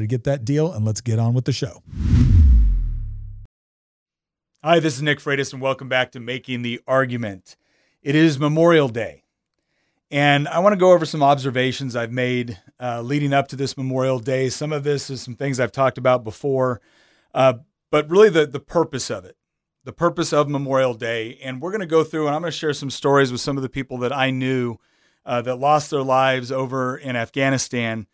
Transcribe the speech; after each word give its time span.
to 0.00 0.06
get 0.06 0.24
that 0.24 0.44
deal, 0.44 0.72
and 0.72 0.84
let's 0.84 1.00
get 1.00 1.18
on 1.18 1.34
with 1.34 1.44
the 1.44 1.52
show. 1.52 1.82
Hi, 4.62 4.80
this 4.80 4.96
is 4.96 5.02
Nick 5.02 5.18
Freitas, 5.18 5.52
and 5.52 5.60
welcome 5.60 5.88
back 5.88 6.12
to 6.12 6.20
Making 6.20 6.62
the 6.62 6.80
Argument. 6.86 7.56
It 8.02 8.14
is 8.14 8.38
Memorial 8.38 8.88
Day, 8.88 9.24
and 10.10 10.48
I 10.48 10.60
want 10.60 10.72
to 10.72 10.78
go 10.78 10.92
over 10.92 11.04
some 11.04 11.22
observations 11.22 11.94
I've 11.94 12.12
made 12.12 12.58
uh, 12.80 13.02
leading 13.02 13.32
up 13.32 13.48
to 13.48 13.56
this 13.56 13.76
Memorial 13.76 14.18
Day. 14.18 14.48
Some 14.48 14.72
of 14.72 14.84
this 14.84 15.10
is 15.10 15.20
some 15.20 15.36
things 15.36 15.60
I've 15.60 15.72
talked 15.72 15.98
about 15.98 16.24
before, 16.24 16.80
uh, 17.34 17.54
but 17.90 18.08
really 18.10 18.30
the, 18.30 18.46
the 18.46 18.60
purpose 18.60 19.10
of 19.10 19.24
it, 19.24 19.36
the 19.84 19.92
purpose 19.92 20.32
of 20.32 20.48
Memorial 20.48 20.94
Day. 20.94 21.38
And 21.42 21.60
we're 21.60 21.70
going 21.70 21.80
to 21.80 21.86
go 21.86 22.04
through, 22.04 22.26
and 22.26 22.34
I'm 22.34 22.40
going 22.40 22.52
to 22.52 22.56
share 22.56 22.72
some 22.72 22.90
stories 22.90 23.30
with 23.30 23.40
some 23.40 23.56
of 23.56 23.62
the 23.62 23.68
people 23.68 23.98
that 23.98 24.12
I 24.12 24.30
knew 24.30 24.78
uh, 25.26 25.42
that 25.42 25.56
lost 25.56 25.90
their 25.90 26.02
lives 26.02 26.50
over 26.50 26.96
in 26.96 27.16
Afghanistan 27.16 28.06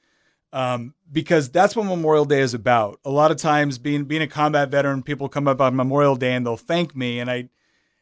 um, 0.52 0.94
because 1.10 1.50
that's 1.50 1.76
what 1.76 1.86
Memorial 1.86 2.24
Day 2.24 2.40
is 2.40 2.54
about. 2.54 2.98
A 3.04 3.10
lot 3.10 3.30
of 3.30 3.36
times, 3.36 3.78
being 3.78 4.04
being 4.04 4.22
a 4.22 4.26
combat 4.26 4.70
veteran, 4.70 5.02
people 5.02 5.28
come 5.28 5.48
up 5.48 5.60
on 5.60 5.76
Memorial 5.76 6.16
Day 6.16 6.34
and 6.34 6.44
they'll 6.44 6.56
thank 6.56 6.96
me, 6.96 7.20
and 7.20 7.30
I, 7.30 7.48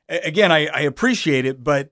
again, 0.08 0.52
I, 0.52 0.66
I 0.66 0.80
appreciate 0.80 1.44
it, 1.44 1.62
but 1.62 1.91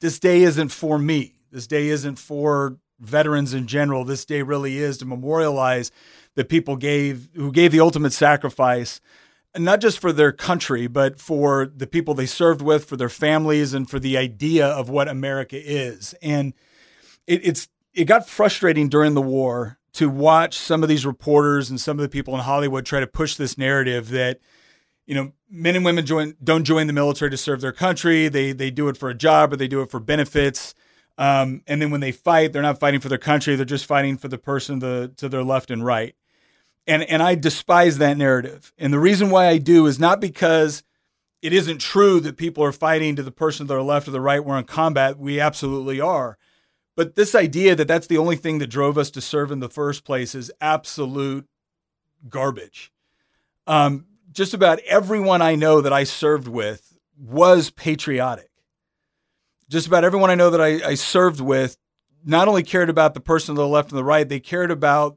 this 0.00 0.18
day 0.18 0.42
isn't 0.42 0.70
for 0.70 0.98
me. 0.98 1.34
This 1.50 1.66
day 1.66 1.88
isn't 1.88 2.16
for 2.16 2.78
veterans 3.00 3.54
in 3.54 3.66
general. 3.66 4.04
This 4.04 4.24
day 4.24 4.42
really 4.42 4.78
is 4.78 4.98
to 4.98 5.04
memorialize 5.04 5.90
the 6.36 6.44
people 6.44 6.76
gave 6.76 7.28
who 7.34 7.50
gave 7.52 7.72
the 7.72 7.80
ultimate 7.80 8.12
sacrifice, 8.12 9.00
not 9.56 9.80
just 9.80 9.98
for 9.98 10.12
their 10.12 10.32
country, 10.32 10.86
but 10.86 11.20
for 11.20 11.66
the 11.66 11.86
people 11.86 12.14
they 12.14 12.26
served 12.26 12.62
with, 12.62 12.84
for 12.84 12.96
their 12.96 13.08
families, 13.08 13.74
and 13.74 13.90
for 13.90 13.98
the 13.98 14.16
idea 14.16 14.66
of 14.66 14.88
what 14.88 15.08
America 15.08 15.60
is. 15.60 16.14
And 16.22 16.54
it, 17.26 17.44
it's 17.44 17.68
it 17.92 18.04
got 18.04 18.28
frustrating 18.28 18.88
during 18.88 19.14
the 19.14 19.22
war 19.22 19.79
to 19.92 20.08
watch 20.08 20.56
some 20.56 20.82
of 20.82 20.88
these 20.88 21.04
reporters 21.04 21.70
and 21.70 21.80
some 21.80 21.98
of 21.98 22.02
the 22.02 22.08
people 22.08 22.34
in 22.34 22.40
Hollywood 22.40 22.86
try 22.86 23.00
to 23.00 23.06
push 23.06 23.34
this 23.34 23.58
narrative 23.58 24.10
that 24.10 24.40
you 25.06 25.14
know 25.14 25.32
men 25.50 25.76
and 25.76 25.84
women 25.84 26.06
join 26.06 26.36
don't 26.42 26.64
join 26.64 26.86
the 26.86 26.92
military 26.92 27.30
to 27.30 27.36
serve 27.36 27.60
their 27.60 27.72
country. 27.72 28.28
They 28.28 28.52
they 28.52 28.70
do 28.70 28.88
it 28.88 28.96
for 28.96 29.08
a 29.08 29.14
job 29.14 29.52
or 29.52 29.56
they 29.56 29.68
do 29.68 29.82
it 29.82 29.90
for 29.90 30.00
benefits. 30.00 30.74
Um, 31.18 31.62
and 31.66 31.82
then 31.82 31.90
when 31.90 32.00
they 32.00 32.12
fight 32.12 32.52
they're 32.52 32.62
not 32.62 32.80
fighting 32.80 33.00
for 33.00 33.08
their 33.08 33.18
country. 33.18 33.56
They're 33.56 33.64
just 33.64 33.86
fighting 33.86 34.16
for 34.16 34.28
the 34.28 34.38
person 34.38 34.78
the, 34.78 35.12
to 35.16 35.28
their 35.28 35.42
left 35.42 35.70
and 35.70 35.84
right. 35.84 36.14
And 36.86 37.02
and 37.02 37.22
I 37.22 37.34
despise 37.34 37.98
that 37.98 38.16
narrative. 38.16 38.72
And 38.78 38.92
the 38.92 39.00
reason 39.00 39.30
why 39.30 39.48
I 39.48 39.58
do 39.58 39.86
is 39.86 39.98
not 39.98 40.20
because 40.20 40.82
it 41.42 41.52
isn't 41.52 41.78
true 41.78 42.20
that 42.20 42.36
people 42.36 42.62
are 42.62 42.72
fighting 42.72 43.16
to 43.16 43.22
the 43.22 43.30
person 43.30 43.66
to 43.66 43.72
their 43.72 43.82
left 43.82 44.06
or 44.06 44.10
the 44.10 44.20
right. 44.20 44.44
We're 44.44 44.58
in 44.58 44.64
combat. 44.64 45.18
We 45.18 45.40
absolutely 45.40 46.00
are 46.00 46.38
but 46.96 47.14
this 47.14 47.34
idea 47.34 47.74
that 47.74 47.88
that's 47.88 48.06
the 48.06 48.18
only 48.18 48.36
thing 48.36 48.58
that 48.58 48.66
drove 48.66 48.98
us 48.98 49.10
to 49.12 49.20
serve 49.20 49.50
in 49.50 49.60
the 49.60 49.68
first 49.68 50.04
place 50.04 50.34
is 50.34 50.52
absolute 50.60 51.46
garbage. 52.28 52.92
Um, 53.66 54.06
just 54.32 54.54
about 54.54 54.80
everyone 54.80 55.42
I 55.42 55.54
know 55.54 55.80
that 55.80 55.92
I 55.92 56.04
served 56.04 56.48
with 56.48 56.98
was 57.18 57.70
patriotic. 57.70 58.48
Just 59.68 59.86
about 59.86 60.04
everyone 60.04 60.30
I 60.30 60.34
know 60.34 60.50
that 60.50 60.60
I, 60.60 60.90
I 60.90 60.94
served 60.94 61.40
with 61.40 61.76
not 62.24 62.48
only 62.48 62.62
cared 62.62 62.90
about 62.90 63.14
the 63.14 63.20
person 63.20 63.54
to 63.54 63.60
the 63.60 63.68
left 63.68 63.90
and 63.90 63.98
the 63.98 64.04
right, 64.04 64.28
they 64.28 64.40
cared 64.40 64.70
about 64.70 65.16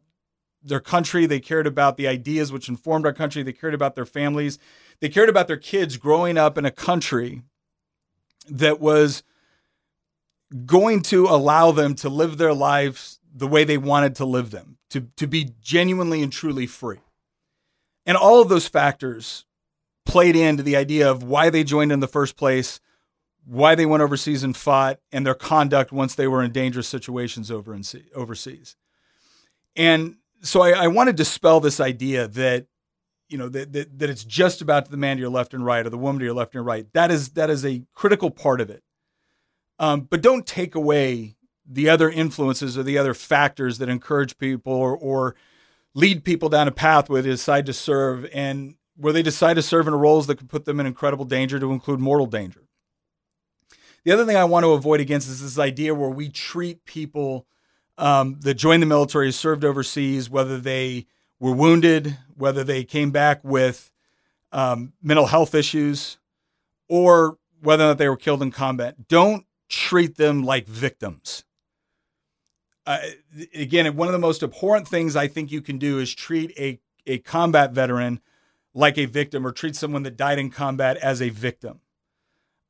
their 0.63 0.79
country, 0.79 1.25
they 1.25 1.39
cared 1.39 1.67
about 1.67 1.97
the 1.97 2.07
ideas 2.07 2.51
which 2.51 2.69
informed 2.69 3.06
our 3.06 3.13
country, 3.13 3.44
they 3.44 3.51
cared 3.51 3.73
about 3.73 3.95
their 3.95 4.06
families, 4.06 4.57
they 5.00 5.09
cared 5.09 5.29
about 5.29 5.47
their 5.47 5.57
kids 5.57 5.97
growing 5.97 6.38
up 6.38 6.57
in 6.57 6.66
a 6.66 6.72
country 6.72 7.41
that 8.50 8.79
was 8.79 9.23
going 10.65 11.01
to 11.01 11.25
allow 11.25 11.71
them 11.71 11.95
to 11.95 12.09
live 12.09 12.37
their 12.37 12.53
lives 12.53 13.19
the 13.33 13.47
way 13.47 13.63
they 13.63 13.77
wanted 13.77 14.15
to 14.15 14.25
live 14.25 14.51
them, 14.51 14.77
to, 14.91 15.07
to 15.17 15.27
be 15.27 15.51
genuinely 15.61 16.21
and 16.21 16.31
truly 16.31 16.67
free. 16.67 16.99
And 18.05 18.17
all 18.17 18.41
of 18.41 18.49
those 18.49 18.67
factors 18.67 19.45
played 20.05 20.35
into 20.35 20.63
the 20.63 20.75
idea 20.75 21.09
of 21.09 21.23
why 21.23 21.49
they 21.49 21.63
joined 21.63 21.91
in 21.91 21.99
the 21.99 22.07
first 22.07 22.35
place, 22.35 22.79
why 23.45 23.75
they 23.75 23.85
went 23.85 24.03
overseas 24.03 24.43
and 24.43 24.55
fought, 24.55 24.99
and 25.11 25.25
their 25.25 25.33
conduct 25.33 25.91
once 25.91 26.15
they 26.15 26.27
were 26.27 26.43
in 26.43 26.51
dangerous 26.51 26.87
situations 26.87 27.49
over 27.49 27.73
in 27.73 27.83
overseas. 28.13 28.75
And 29.75 30.17
so 30.41 30.61
I, 30.61 30.83
I 30.83 30.87
want 30.87 31.07
to 31.07 31.13
dispel 31.13 31.59
this 31.59 31.79
idea 31.79 32.27
that 32.27 32.67
you 33.29 33.37
know 33.37 33.49
that, 33.49 33.73
that, 33.73 33.97
that 33.99 34.09
it's 34.09 34.23
just 34.23 34.61
about 34.61 34.91
the 34.91 34.97
man 34.97 35.17
to 35.17 35.21
your 35.21 35.29
left 35.29 35.53
and 35.53 35.65
right 35.65 35.85
or 35.85 35.89
the 35.89 35.97
woman 35.97 36.19
to 36.19 36.25
your 36.25 36.35
left 36.35 36.53
and 36.53 36.65
right. 36.65 36.85
That 36.93 37.09
is 37.09 37.29
that 37.29 37.49
is 37.49 37.65
a 37.65 37.83
critical 37.95 38.29
part 38.29 38.61
of 38.61 38.69
it. 38.69 38.83
Um, 39.79 40.01
but 40.01 40.22
don't 40.22 40.45
take 40.45 40.75
away 40.75 41.35
the 41.66 41.89
other 41.89 42.09
influences 42.09 42.78
or 42.78 42.84
the 42.84 42.97
other 42.97 43.13
factors 43.13 43.78
that 43.78 43.89
encourage 43.89 44.38
people 44.38 44.73
or, 44.73 44.95
or 44.95 45.35
lead 45.94 46.23
people 46.23 46.50
down 46.50 46.67
a 46.67 46.72
path 46.72 47.09
where 47.09 47.22
they 47.22 47.29
decide 47.29 47.66
to 47.66 47.73
serve 47.73 48.28
and 48.33 48.75
where 48.95 49.13
they 49.13 49.23
decide 49.23 49.56
to 49.56 49.62
serve 49.62 49.88
in 49.88 49.95
roles 49.95 50.28
that 50.28 50.38
could 50.38 50.50
put 50.50 50.66
them 50.66 50.79
in 50.79 50.85
incredible 50.85 51.25
danger 51.25 51.59
to 51.59 51.72
include 51.72 52.00
mortal 52.00 52.28
danger. 52.28 52.62
The 54.03 54.12
other 54.12 54.25
thing 54.25 54.35
I 54.35 54.44
want 54.44 54.66
to 54.66 54.73
avoid 54.73 55.00
against 55.00 55.29
is 55.29 55.41
this 55.41 55.57
idea 55.57 55.95
where 55.95 56.09
we 56.09 56.29
treat 56.29 56.85
people 56.85 57.47
um, 57.97 58.38
that 58.41 58.56
join 58.56 58.79
the 58.79 58.85
military, 58.85 59.31
served 59.31 59.63
overseas, 59.63 60.29
whether 60.29 60.59
they 60.59 61.06
were 61.39 61.53
wounded, 61.53 62.17
whether 62.35 62.63
they 62.63 62.83
came 62.83 63.12
back 63.12 63.44
with 63.44 63.91
um, 64.51 64.94
mental 65.01 65.28
health 65.28 65.56
issues, 65.56 66.17
or 66.89 67.38
whether 67.62 67.83
or 67.83 67.88
not 67.88 67.97
they 67.97 68.09
were 68.09 68.17
killed 68.17 68.41
in 68.41 68.51
combat. 68.51 69.07
Don't 69.07 69.45
treat 69.69 70.18
them 70.18 70.44
like 70.44 70.68
victims. 70.68 71.44
Uh, 72.85 73.00
again, 73.56 73.96
one 73.96 74.07
of 74.07 74.12
the 74.12 74.19
most 74.19 74.44
abhorrent 74.44 74.88
things 74.88 75.16
I 75.16 75.28
think 75.28 75.51
you 75.51 75.62
can 75.62 75.78
do 75.78 76.00
is 76.00 76.13
treat 76.13 76.51
a, 76.57 76.79
a 77.06 77.19
combat 77.19 77.72
veteran 77.72 78.19
like 78.74 78.97
a 78.97 79.06
victim 79.06 79.46
or 79.46 79.51
treat 79.51 79.75
someone 79.75 80.03
that 80.03 80.18
died 80.18 80.40
in 80.40 80.50
combat 80.50 80.97
as 80.97 81.22
a 81.22 81.29
victim, 81.29 81.79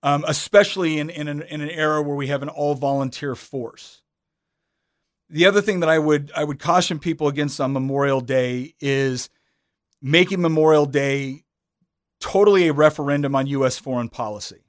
um, 0.03 0.23
especially 0.27 0.99
in, 0.99 1.09
in 1.09 1.27
an, 1.27 1.41
in 1.43 1.61
an 1.61 1.69
era 1.69 2.01
where 2.01 2.15
we 2.15 2.27
have 2.27 2.43
an 2.43 2.49
all 2.49 2.75
volunteer 2.75 3.35
force. 3.35 4.01
The 5.29 5.45
other 5.45 5.61
thing 5.61 5.79
that 5.79 5.89
I 5.89 5.97
would 5.97 6.31
I 6.35 6.43
would 6.43 6.59
caution 6.59 6.99
people 6.99 7.27
against 7.27 7.59
on 7.59 7.73
Memorial 7.73 8.21
Day 8.21 8.75
is 8.79 9.29
making 10.01 10.41
Memorial 10.41 10.85
Day 10.85 11.43
totally 12.19 12.67
a 12.67 12.73
referendum 12.73 13.33
on 13.35 13.47
U.S. 13.47 13.79
foreign 13.79 14.09
policy. 14.09 14.63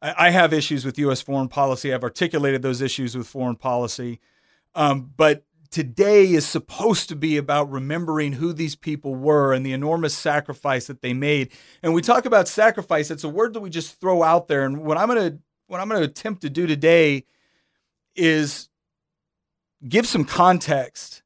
I 0.00 0.30
have 0.30 0.52
issues 0.52 0.84
with 0.84 0.98
U.S. 0.98 1.20
foreign 1.20 1.48
policy. 1.48 1.92
I've 1.92 2.04
articulated 2.04 2.62
those 2.62 2.80
issues 2.80 3.16
with 3.16 3.26
foreign 3.26 3.56
policy. 3.56 4.20
Um, 4.74 5.12
but 5.16 5.44
today 5.70 6.32
is 6.32 6.46
supposed 6.46 7.08
to 7.08 7.16
be 7.16 7.36
about 7.36 7.70
remembering 7.70 8.34
who 8.34 8.52
these 8.52 8.76
people 8.76 9.14
were 9.14 9.52
and 9.52 9.66
the 9.66 9.72
enormous 9.72 10.14
sacrifice 10.14 10.86
that 10.86 11.02
they 11.02 11.12
made. 11.12 11.50
And 11.82 11.94
we 11.94 12.02
talk 12.02 12.26
about 12.26 12.46
sacrifice, 12.46 13.10
it's 13.10 13.24
a 13.24 13.28
word 13.28 13.54
that 13.54 13.60
we 13.60 13.70
just 13.70 14.00
throw 14.00 14.22
out 14.22 14.48
there. 14.48 14.64
And 14.64 14.84
what 14.84 14.98
I'm 14.98 15.08
going 15.08 15.32
to 15.32 15.38
what 15.66 15.80
I'm 15.80 15.88
going 15.88 16.00
to 16.00 16.08
attempt 16.08 16.42
to 16.42 16.50
do 16.50 16.66
today 16.66 17.26
is 18.16 18.68
give 19.86 20.06
some 20.06 20.24
context 20.24 21.22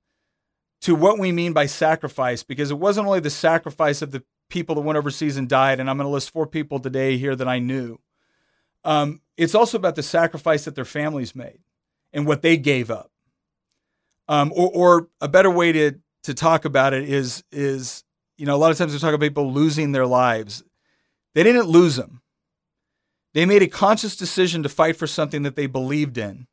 to 0.80 0.96
what 0.96 1.18
we 1.18 1.30
mean 1.30 1.52
by 1.52 1.66
sacrifice 1.66 2.42
because 2.42 2.72
it 2.72 2.78
wasn't 2.78 3.06
only 3.06 3.20
the 3.20 3.30
sacrifice 3.30 4.02
of 4.02 4.10
the 4.10 4.25
people 4.50 4.75
that 4.75 4.80
went 4.80 4.98
overseas 4.98 5.36
and 5.36 5.48
died 5.48 5.78
and 5.78 5.88
I'm 5.88 5.96
going 5.96 6.06
to 6.06 6.12
list 6.12 6.30
four 6.30 6.46
people 6.46 6.80
today 6.80 7.16
here 7.16 7.36
that 7.36 7.46
I 7.46 7.60
knew 7.60 8.00
um, 8.84 9.20
it's 9.37 9.55
also 9.55 9.76
about 9.79 9.96
the 9.96 10.02
sacrifice 10.02 10.64
that 10.64 10.75
their 10.75 10.84
families 10.84 11.34
made 11.34 11.58
and 12.12 12.26
what 12.26 12.43
they 12.43 12.56
gave 12.56 12.90
up. 12.90 13.11
Um, 14.29 14.52
or, 14.55 14.70
or, 14.73 15.08
a 15.20 15.29
better 15.29 15.50
way 15.50 15.73
to, 15.73 15.93
to 16.23 16.34
talk 16.34 16.64
about 16.64 16.94
it 16.94 17.08
is 17.08 17.43
is 17.50 18.05
you 18.38 18.46
know 18.46 18.55
a 18.55 18.56
lot 18.56 18.70
of 18.70 18.79
times 18.79 18.93
we 18.93 18.99
talk 18.99 19.14
about 19.14 19.26
people 19.26 19.52
losing 19.52 19.93
their 19.93 20.06
lives. 20.06 20.62
They 21.34 21.43
didn't 21.43 21.67
lose 21.67 21.96
them. 21.96 22.23
They 23.34 23.46
made 23.46 23.62
a 23.62 23.69
conscious 23.69 24.14
decision 24.14 24.62
to 24.62 24.69
fight 24.69 24.96
for 24.96 25.06
something 25.06 25.43
that 25.43 25.56
they 25.56 25.67
believed 25.67 26.19
in. 26.19 26.46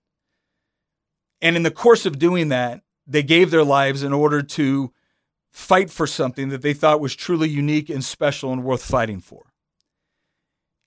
And 1.42 1.56
in 1.56 1.64
the 1.64 1.72
course 1.72 2.06
of 2.06 2.20
doing 2.20 2.50
that, 2.50 2.82
they 3.06 3.24
gave 3.24 3.52
their 3.52 3.64
lives 3.64 4.04
in 4.04 4.14
order 4.14 4.42
to 4.42 4.94
fight 5.52 5.90
for 5.90 6.08
something 6.08 6.50
that 6.50 6.62
they 6.62 6.74
thought 6.74 7.02
was 7.02 7.16
truly 7.16 7.50
unique 7.50 7.90
and 7.90 8.04
special 8.04 8.54
and 8.54 8.64
worth 8.64 8.84
fighting 8.84 9.20
for. 9.20 9.49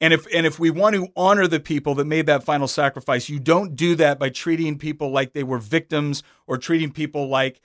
And 0.02 0.12
if 0.12 0.26
and 0.34 0.44
if 0.44 0.58
we 0.58 0.69
want 0.69 0.96
to 0.96 1.06
honor 1.16 1.46
the 1.46 1.60
people 1.60 1.94
that 1.94 2.06
made 2.06 2.26
that 2.26 2.43
final 2.43 2.66
sacrifice, 2.66 3.28
you 3.28 3.38
don't 3.38 3.76
do 3.76 3.94
that 3.94 4.19
by 4.19 4.31
treating 4.31 4.76
people 4.76 5.12
like 5.12 5.32
they 5.32 5.44
were 5.44 5.58
victims 5.58 6.25
or 6.49 6.58
treating 6.58 6.90
people 6.90 7.28
like 7.28 7.60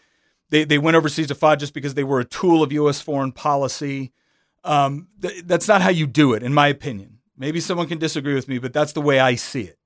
they, 0.49 0.63
they 0.63 0.77
went 0.77 0.95
overseas 0.95 1.27
to 1.27 1.35
fight 1.35 1.57
just 1.57 1.73
because 1.73 1.95
they 1.95 2.03
were 2.03 2.19
a 2.19 2.25
tool 2.25 2.61
of 2.61 2.71
U.S. 2.71 3.01
foreign 3.01 3.31
policy. 3.31 4.13
Um, 4.63 5.07
th- 5.19 5.45
that's 5.45 5.67
not 5.67 5.81
how 5.81 5.89
you 5.89 6.05
do 6.05 6.33
it, 6.33 6.43
in 6.43 6.53
my 6.53 6.67
opinion. 6.67 7.17
Maybe 7.35 7.59
someone 7.59 7.87
can 7.87 7.97
disagree 7.97 8.35
with 8.35 8.47
me, 8.47 8.59
but 8.59 8.71
that's 8.71 8.93
the 8.93 9.01
way 9.01 9.19
I 9.19 9.33
see 9.33 9.63
it. 9.63 9.79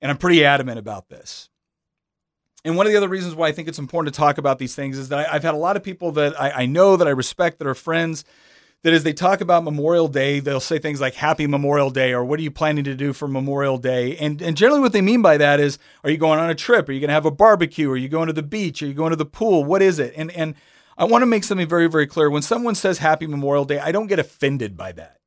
And 0.00 0.08
I'm 0.08 0.18
pretty 0.18 0.44
adamant 0.44 0.78
about 0.78 1.08
this. 1.08 1.50
And 2.64 2.76
one 2.76 2.86
of 2.86 2.92
the 2.92 2.96
other 2.96 3.08
reasons 3.08 3.34
why 3.34 3.48
I 3.48 3.52
think 3.52 3.66
it's 3.66 3.78
important 3.78 4.14
to 4.14 4.18
talk 4.18 4.38
about 4.38 4.60
these 4.60 4.76
things 4.76 4.96
is 4.98 5.08
that 5.08 5.18
I, 5.18 5.32
have 5.32 5.42
had 5.42 5.54
a 5.54 5.58
lot 5.58 5.76
of 5.76 5.82
people 5.82 6.12
that 6.12 6.40
I, 6.40 6.50
I 6.50 6.66
know 6.66 6.96
that 6.96 7.08
I 7.08 7.10
respect 7.10 7.58
that 7.58 7.66
are 7.66 7.74
friends 7.74 8.24
that 8.82 8.94
as 8.94 9.02
they 9.02 9.12
talk 9.12 9.40
about 9.40 9.64
Memorial 9.64 10.08
Day, 10.08 10.40
they'll 10.40 10.60
say 10.60 10.78
things 10.78 11.00
like 11.00 11.14
Happy 11.14 11.46
Memorial 11.46 11.90
Day 11.90 12.12
or 12.12 12.24
what 12.24 12.38
are 12.38 12.42
you 12.42 12.50
planning 12.50 12.84
to 12.84 12.94
do 12.94 13.12
for 13.12 13.28
Memorial 13.28 13.76
Day? 13.76 14.16
And, 14.16 14.40
and 14.40 14.56
generally, 14.56 14.80
what 14.80 14.92
they 14.92 15.02
mean 15.02 15.22
by 15.22 15.36
that 15.36 15.60
is 15.60 15.78
are 16.02 16.10
you 16.10 16.16
going 16.16 16.38
on 16.38 16.48
a 16.48 16.54
trip? 16.54 16.88
Are 16.88 16.92
you 16.92 17.00
going 17.00 17.08
to 17.08 17.14
have 17.14 17.26
a 17.26 17.30
barbecue? 17.30 17.90
Are 17.90 17.96
you 17.96 18.08
going 18.08 18.28
to 18.28 18.32
the 18.32 18.42
beach? 18.42 18.82
Are 18.82 18.86
you 18.86 18.94
going 18.94 19.10
to 19.10 19.16
the 19.16 19.26
pool? 19.26 19.64
What 19.64 19.82
is 19.82 19.98
it? 19.98 20.14
And, 20.16 20.30
and 20.32 20.54
I 20.96 21.04
want 21.04 21.22
to 21.22 21.26
make 21.26 21.44
something 21.44 21.68
very, 21.68 21.88
very 21.88 22.06
clear. 22.06 22.30
When 22.30 22.42
someone 22.42 22.74
says 22.74 22.98
Happy 22.98 23.26
Memorial 23.26 23.64
Day, 23.64 23.78
I 23.78 23.92
don't 23.92 24.06
get 24.06 24.18
offended 24.18 24.76
by 24.76 24.92
that. 24.92 25.18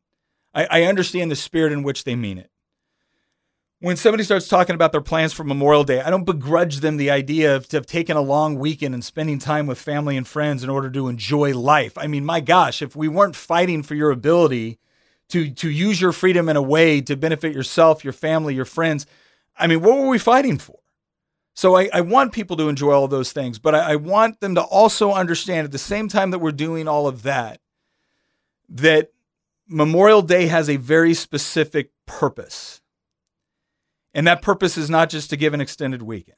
I, 0.53 0.65
I 0.65 0.83
understand 0.83 1.29
the 1.31 1.35
spirit 1.35 1.73
in 1.73 1.83
which 1.83 2.03
they 2.03 2.15
mean 2.15 2.37
it 2.37 2.49
when 3.83 3.97
somebody 3.97 4.23
starts 4.23 4.47
talking 4.47 4.75
about 4.75 4.93
their 4.93 5.01
plans 5.01 5.33
for 5.33 5.43
Memorial 5.43 5.83
Day, 5.83 5.99
I 5.99 6.09
don't 6.09 6.23
begrudge 6.23 6.77
them 6.77 6.95
the 6.95 7.11
idea 7.11 7.53
of, 7.53 7.71
of, 7.73 7.85
taking 7.85 8.15
a 8.15 8.21
long 8.21 8.57
weekend 8.57 8.93
and 8.93 9.03
spending 9.03 9.39
time 9.39 9.67
with 9.67 9.77
family 9.77 10.15
and 10.15 10.25
friends 10.25 10.63
in 10.63 10.69
order 10.69 10.89
to 10.89 11.09
enjoy 11.09 11.53
life. 11.53 11.97
I 11.97 12.07
mean, 12.07 12.23
my 12.23 12.39
gosh, 12.39 12.81
if 12.81 12.95
we 12.95 13.09
weren't 13.09 13.35
fighting 13.35 13.83
for 13.83 13.93
your 13.93 14.09
ability 14.09 14.79
to 15.27 15.49
to 15.49 15.69
use 15.69 15.99
your 15.99 16.13
freedom 16.13 16.47
in 16.47 16.55
a 16.55 16.61
way 16.61 17.01
to 17.01 17.17
benefit 17.17 17.53
yourself, 17.53 18.05
your 18.05 18.13
family, 18.13 18.55
your 18.55 18.63
friends, 18.63 19.05
I 19.59 19.67
mean, 19.67 19.81
what 19.81 19.97
were 19.97 20.07
we 20.07 20.17
fighting 20.17 20.59
for? 20.59 20.79
So 21.53 21.75
I, 21.75 21.89
I 21.91 21.99
want 21.99 22.31
people 22.31 22.55
to 22.55 22.69
enjoy 22.69 22.93
all 22.93 23.09
those 23.09 23.33
things, 23.33 23.59
but 23.59 23.75
I, 23.75 23.91
I 23.91 23.95
want 23.97 24.39
them 24.39 24.55
to 24.55 24.61
also 24.61 25.11
understand 25.11 25.65
at 25.65 25.73
the 25.73 25.77
same 25.77 26.07
time 26.07 26.31
that 26.31 26.39
we're 26.39 26.53
doing 26.53 26.87
all 26.87 27.05
of 27.05 27.23
that, 27.23 27.59
that 28.69 29.11
Memorial 29.67 30.21
Day 30.21 30.45
has 30.45 30.69
a 30.69 30.77
very 30.77 31.13
specific 31.13 31.91
purpose 32.05 32.79
and 34.13 34.27
that 34.27 34.41
purpose 34.41 34.77
is 34.77 34.89
not 34.89 35.09
just 35.09 35.29
to 35.31 35.37
give 35.37 35.53
an 35.53 35.61
extended 35.61 36.01
weekend. 36.01 36.37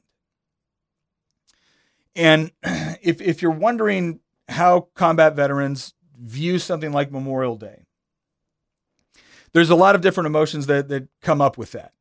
And 2.14 2.52
if, 3.02 3.20
if 3.20 3.42
you're 3.42 3.50
wondering 3.50 4.20
how 4.48 4.88
combat 4.94 5.36
veterans 5.36 5.94
view 6.18 6.58
something 6.58 6.92
like 6.92 7.12
Memorial 7.12 7.56
Day, 7.56 7.84
there's 9.52 9.70
a 9.70 9.74
lot 9.74 9.94
of 9.94 10.00
different 10.00 10.26
emotions 10.26 10.66
that, 10.66 10.88
that 10.88 11.08
come 11.22 11.40
up 11.40 11.56
with 11.56 11.72
that, 11.72 11.92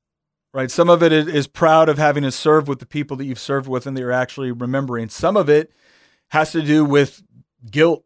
right? 0.53 0.71
Some 0.71 0.89
of 0.89 1.03
it 1.03 1.11
is 1.11 1.47
proud 1.47 1.89
of 1.89 1.97
having 1.97 2.23
to 2.23 2.31
serve 2.31 2.67
with 2.67 2.79
the 2.79 2.85
people 2.85 3.15
that 3.17 3.25
you've 3.25 3.39
served 3.39 3.67
with 3.67 3.85
and 3.85 3.95
that 3.95 4.01
you're 4.01 4.11
actually 4.11 4.51
remembering. 4.51 5.09
Some 5.09 5.37
of 5.37 5.49
it 5.49 5.71
has 6.29 6.51
to 6.53 6.61
do 6.61 6.83
with 6.83 7.23
guilt. 7.69 8.03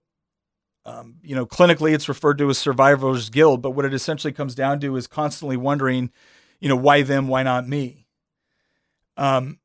Um, 0.85 1.15
you 1.21 1.35
know, 1.35 1.45
clinically, 1.45 1.93
it's 1.93 2.09
referred 2.09 2.37
to 2.39 2.49
as 2.49 2.57
survivor's 2.57 3.29
guilt, 3.29 3.61
but 3.61 3.71
what 3.71 3.85
it 3.85 3.93
essentially 3.93 4.33
comes 4.33 4.55
down 4.55 4.79
to 4.79 4.95
is 4.95 5.07
constantly 5.07 5.57
wondering 5.57 6.11
you 6.59 6.69
know, 6.69 6.75
why 6.75 7.01
them, 7.01 7.27
why 7.27 7.43
not 7.43 7.67
me? 7.67 8.07
Um, 9.17 9.59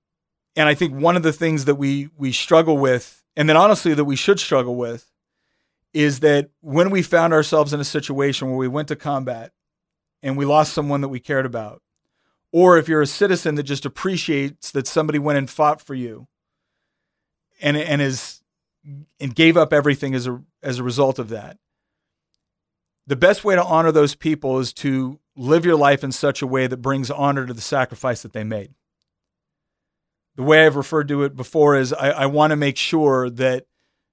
and 0.56 0.68
I 0.68 0.74
think 0.74 0.94
one 0.94 1.16
of 1.16 1.22
the 1.22 1.32
things 1.32 1.64
that 1.64 1.74
we 1.76 2.08
we 2.16 2.32
struggle 2.32 2.78
with, 2.78 3.24
and 3.36 3.48
then 3.48 3.56
honestly 3.56 3.94
that 3.94 4.04
we 4.04 4.16
should 4.16 4.38
struggle 4.38 4.76
with, 4.76 5.10
is 5.92 6.20
that 6.20 6.50
when 6.60 6.90
we 6.90 7.02
found 7.02 7.32
ourselves 7.32 7.72
in 7.72 7.80
a 7.80 7.84
situation 7.84 8.48
where 8.48 8.56
we 8.56 8.68
went 8.68 8.88
to 8.88 8.96
combat 8.96 9.52
and 10.22 10.36
we 10.36 10.44
lost 10.44 10.72
someone 10.72 11.00
that 11.00 11.08
we 11.08 11.20
cared 11.20 11.46
about, 11.46 11.82
or 12.52 12.78
if 12.78 12.88
you're 12.88 13.02
a 13.02 13.06
citizen 13.06 13.56
that 13.56 13.64
just 13.64 13.84
appreciates 13.84 14.70
that 14.70 14.86
somebody 14.86 15.18
went 15.18 15.38
and 15.38 15.50
fought 15.50 15.80
for 15.80 15.94
you 15.94 16.28
and 17.60 17.76
and 17.76 18.00
is 18.02 18.40
and 19.18 19.34
gave 19.34 19.56
up 19.56 19.72
everything 19.72 20.14
as 20.14 20.26
a 20.26 20.42
as 20.62 20.78
a 20.78 20.84
result 20.84 21.18
of 21.18 21.28
that. 21.30 21.58
The 23.06 23.16
best 23.16 23.44
way 23.44 23.54
to 23.54 23.64
honor 23.64 23.92
those 23.92 24.14
people 24.14 24.58
is 24.58 24.72
to 24.74 25.18
live 25.36 25.64
your 25.64 25.76
life 25.76 26.04
in 26.04 26.12
such 26.12 26.42
a 26.42 26.46
way 26.46 26.66
that 26.66 26.78
brings 26.78 27.10
honor 27.10 27.46
to 27.46 27.54
the 27.54 27.60
sacrifice 27.60 28.22
that 28.22 28.32
they 28.32 28.44
made. 28.44 28.74
The 30.36 30.42
way 30.42 30.66
I've 30.66 30.76
referred 30.76 31.08
to 31.08 31.22
it 31.22 31.36
before 31.36 31.76
is 31.76 31.92
I, 31.92 32.10
I 32.10 32.26
want 32.26 32.50
to 32.50 32.56
make 32.56 32.76
sure 32.76 33.30
that 33.30 33.66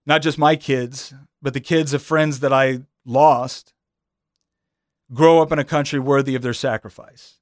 not 0.06 0.22
just 0.22 0.38
my 0.38 0.56
kids, 0.56 1.14
but 1.42 1.54
the 1.54 1.60
kids 1.60 1.94
of 1.94 2.02
friends 2.02 2.40
that 2.40 2.54
I 2.54 2.82
lost 3.06 3.74
grow 5.14 5.42
up 5.42 5.52
in 5.52 5.60
a 5.60 5.64
country 5.64 6.00
worthy 6.00 6.36
of 6.36 6.42
their 6.42 6.54
sacrifice. 6.54 7.40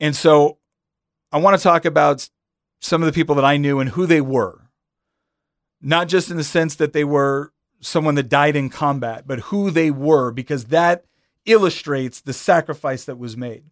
And 0.00 0.14
so 0.14 0.58
I 1.30 1.38
want 1.38 1.56
to 1.56 1.62
talk 1.62 1.84
about 1.84 2.28
some 2.80 3.02
of 3.02 3.06
the 3.06 3.12
people 3.12 3.34
that 3.36 3.44
I 3.44 3.56
knew 3.56 3.78
and 3.78 3.90
who 3.90 4.06
they 4.06 4.20
were, 4.20 4.68
not 5.80 6.08
just 6.08 6.30
in 6.30 6.36
the 6.36 6.44
sense 6.44 6.74
that 6.74 6.92
they 6.92 7.04
were 7.04 7.52
someone 7.80 8.16
that 8.16 8.28
died 8.28 8.56
in 8.56 8.68
combat, 8.68 9.26
but 9.26 9.40
who 9.40 9.70
they 9.70 9.90
were, 9.90 10.32
because 10.32 10.66
that 10.66 11.04
illustrates 11.46 12.20
the 12.20 12.32
sacrifice 12.32 13.04
that 13.04 13.18
was 13.18 13.36
made. 13.36 13.64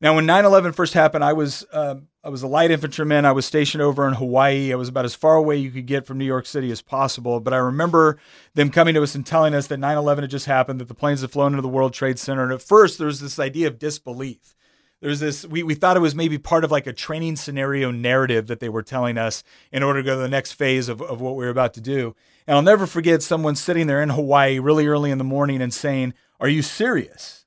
Now, 0.00 0.14
when 0.14 0.26
9/11 0.26 0.74
first 0.74 0.94
happened, 0.94 1.24
I 1.24 1.32
was 1.32 1.66
uh, 1.72 1.96
I 2.22 2.28
was 2.28 2.42
a 2.42 2.46
light 2.46 2.70
infantryman. 2.70 3.24
I 3.24 3.32
was 3.32 3.46
stationed 3.46 3.82
over 3.82 4.06
in 4.06 4.14
Hawaii. 4.14 4.72
I 4.72 4.76
was 4.76 4.88
about 4.88 5.04
as 5.04 5.14
far 5.14 5.34
away 5.34 5.56
you 5.56 5.72
could 5.72 5.86
get 5.86 6.06
from 6.06 6.18
New 6.18 6.24
York 6.24 6.46
City 6.46 6.70
as 6.70 6.82
possible. 6.82 7.40
But 7.40 7.52
I 7.52 7.56
remember 7.56 8.18
them 8.54 8.70
coming 8.70 8.94
to 8.94 9.02
us 9.02 9.16
and 9.16 9.26
telling 9.26 9.54
us 9.54 9.66
that 9.66 9.80
9/11 9.80 10.22
had 10.22 10.30
just 10.30 10.46
happened, 10.46 10.80
that 10.80 10.86
the 10.88 10.94
planes 10.94 11.22
had 11.22 11.32
flown 11.32 11.52
into 11.52 11.62
the 11.62 11.68
World 11.68 11.94
Trade 11.94 12.18
Center. 12.18 12.44
And 12.44 12.52
at 12.52 12.62
first, 12.62 12.98
there 12.98 13.08
was 13.08 13.20
this 13.20 13.40
idea 13.40 13.66
of 13.66 13.78
disbelief. 13.78 14.54
There's 15.00 15.20
this 15.20 15.44
we, 15.44 15.64
we 15.64 15.74
thought 15.74 15.96
it 15.96 16.00
was 16.00 16.14
maybe 16.14 16.38
part 16.38 16.64
of 16.64 16.70
like 16.70 16.86
a 16.86 16.92
training 16.92 17.36
scenario 17.36 17.90
narrative 17.90 18.46
that 18.46 18.60
they 18.60 18.68
were 18.68 18.82
telling 18.82 19.18
us 19.18 19.42
in 19.72 19.82
order 19.82 20.00
to 20.00 20.06
go 20.06 20.14
to 20.16 20.22
the 20.22 20.28
next 20.28 20.52
phase 20.52 20.88
of, 20.88 21.02
of 21.02 21.20
what 21.20 21.34
we 21.34 21.44
were 21.44 21.50
about 21.50 21.74
to 21.74 21.80
do. 21.80 22.14
And 22.48 22.56
I'll 22.56 22.62
never 22.62 22.86
forget 22.86 23.22
someone 23.22 23.56
sitting 23.56 23.88
there 23.88 24.02
in 24.02 24.08
Hawaii 24.08 24.58
really 24.58 24.86
early 24.86 25.10
in 25.10 25.18
the 25.18 25.24
morning 25.24 25.60
and 25.60 25.72
saying, 25.72 26.14
Are 26.40 26.48
you 26.48 26.62
serious? 26.62 27.44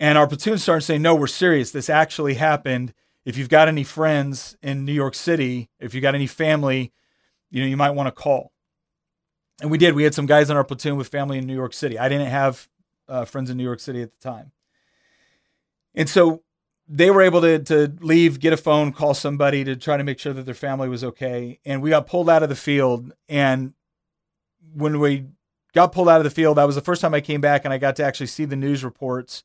And 0.00 0.18
our 0.18 0.26
platoon 0.26 0.58
sergeant 0.58 0.84
saying, 0.84 1.02
No, 1.02 1.14
we're 1.14 1.28
serious. 1.28 1.70
This 1.70 1.88
actually 1.88 2.34
happened. 2.34 2.92
If 3.24 3.38
you've 3.38 3.48
got 3.48 3.68
any 3.68 3.84
friends 3.84 4.56
in 4.60 4.84
New 4.84 4.92
York 4.92 5.14
City, 5.14 5.70
if 5.78 5.94
you've 5.94 6.02
got 6.02 6.16
any 6.16 6.26
family, 6.26 6.92
you 7.48 7.62
know, 7.62 7.68
you 7.68 7.76
might 7.76 7.92
want 7.92 8.08
to 8.08 8.10
call. 8.10 8.50
And 9.62 9.70
we 9.70 9.78
did. 9.78 9.94
We 9.94 10.02
had 10.02 10.14
some 10.14 10.26
guys 10.26 10.50
in 10.50 10.56
our 10.56 10.64
platoon 10.64 10.96
with 10.96 11.06
family 11.06 11.38
in 11.38 11.46
New 11.46 11.54
York 11.54 11.72
City. 11.72 11.96
I 11.96 12.08
didn't 12.08 12.26
have 12.26 12.68
uh, 13.08 13.24
friends 13.24 13.50
in 13.50 13.56
New 13.56 13.62
York 13.62 13.78
City 13.78 14.02
at 14.02 14.10
the 14.10 14.18
time. 14.18 14.50
And 15.94 16.08
so 16.08 16.42
they 16.92 17.10
were 17.10 17.22
able 17.22 17.40
to 17.40 17.60
to 17.60 17.92
leave, 18.00 18.40
get 18.40 18.52
a 18.52 18.56
phone, 18.56 18.92
call 18.92 19.14
somebody 19.14 19.62
to 19.62 19.76
try 19.76 19.96
to 19.96 20.02
make 20.02 20.18
sure 20.18 20.32
that 20.32 20.44
their 20.44 20.54
family 20.54 20.88
was 20.88 21.04
okay. 21.04 21.60
And 21.64 21.80
we 21.82 21.90
got 21.90 22.08
pulled 22.08 22.28
out 22.28 22.42
of 22.42 22.48
the 22.48 22.56
field. 22.56 23.12
And 23.28 23.74
when 24.74 24.98
we 24.98 25.26
got 25.72 25.92
pulled 25.92 26.08
out 26.08 26.18
of 26.18 26.24
the 26.24 26.30
field, 26.30 26.58
that 26.58 26.64
was 26.64 26.74
the 26.74 26.80
first 26.80 27.00
time 27.00 27.14
I 27.14 27.20
came 27.20 27.40
back 27.40 27.64
and 27.64 27.72
I 27.72 27.78
got 27.78 27.94
to 27.96 28.04
actually 28.04 28.26
see 28.26 28.44
the 28.44 28.56
news 28.56 28.82
reports. 28.82 29.44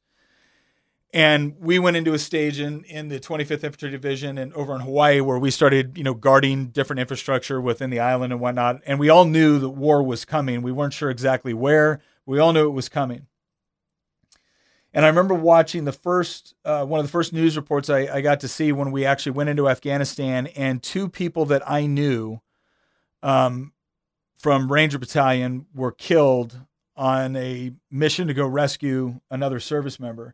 And 1.13 1.55
we 1.59 1.79
went 1.79 1.95
into 1.95 2.13
a 2.13 2.19
stage 2.19 2.59
in, 2.59 2.83
in 2.85 3.07
the 3.07 3.19
25th 3.19 3.63
Infantry 3.63 3.89
Division 3.89 4.37
and 4.37 4.51
over 4.53 4.75
in 4.75 4.81
Hawaii 4.81 5.21
where 5.21 5.39
we 5.39 5.49
started, 5.49 5.97
you 5.97 6.03
know, 6.03 6.15
guarding 6.15 6.69
different 6.69 6.99
infrastructure 6.99 7.61
within 7.61 7.89
the 7.89 7.99
island 7.99 8.33
and 8.33 8.41
whatnot. 8.41 8.81
And 8.85 8.99
we 8.99 9.07
all 9.07 9.23
knew 9.23 9.59
that 9.59 9.69
war 9.69 10.03
was 10.03 10.25
coming. 10.25 10.61
We 10.61 10.73
weren't 10.73 10.93
sure 10.93 11.09
exactly 11.09 11.53
where. 11.53 12.01
We 12.25 12.39
all 12.39 12.51
knew 12.51 12.67
it 12.67 12.71
was 12.71 12.89
coming. 12.89 13.27
And 14.95 15.03
I 15.03 15.09
remember 15.09 15.33
watching 15.33 15.83
the 15.83 15.91
first, 15.91 16.55
uh, 16.63 16.85
one 16.85 17.01
of 17.01 17.05
the 17.05 17.11
first 17.11 17.33
news 17.33 17.57
reports 17.57 17.89
I, 17.89 18.07
I, 18.07 18.21
got 18.21 18.39
to 18.39 18.47
see 18.47 18.71
when 18.71 18.93
we 18.93 19.03
actually 19.03 19.33
went 19.33 19.49
into 19.49 19.67
Afghanistan, 19.67 20.47
and 20.55 20.81
two 20.81 21.09
people 21.09 21.45
that 21.47 21.69
I 21.69 21.85
knew 21.85 22.39
um, 23.21 23.73
from 24.37 24.71
Ranger 24.71 24.97
Battalion 24.97 25.65
were 25.75 25.91
killed 25.91 26.61
on 26.95 27.35
a 27.35 27.73
mission 27.91 28.29
to 28.29 28.33
go 28.33 28.47
rescue 28.47 29.19
another 29.29 29.59
service 29.59 29.99
member. 29.99 30.33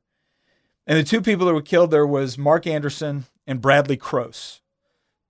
And 0.85 0.99
the 0.99 1.03
two 1.03 1.21
people 1.21 1.47
that 1.47 1.55
were 1.55 1.63
killed 1.63 1.89
there 1.89 2.05
was 2.05 2.37
Marc 2.37 2.67
Anderson 2.67 3.25
and 3.47 3.61
Bradley 3.61 3.97
Crose, 3.97 4.61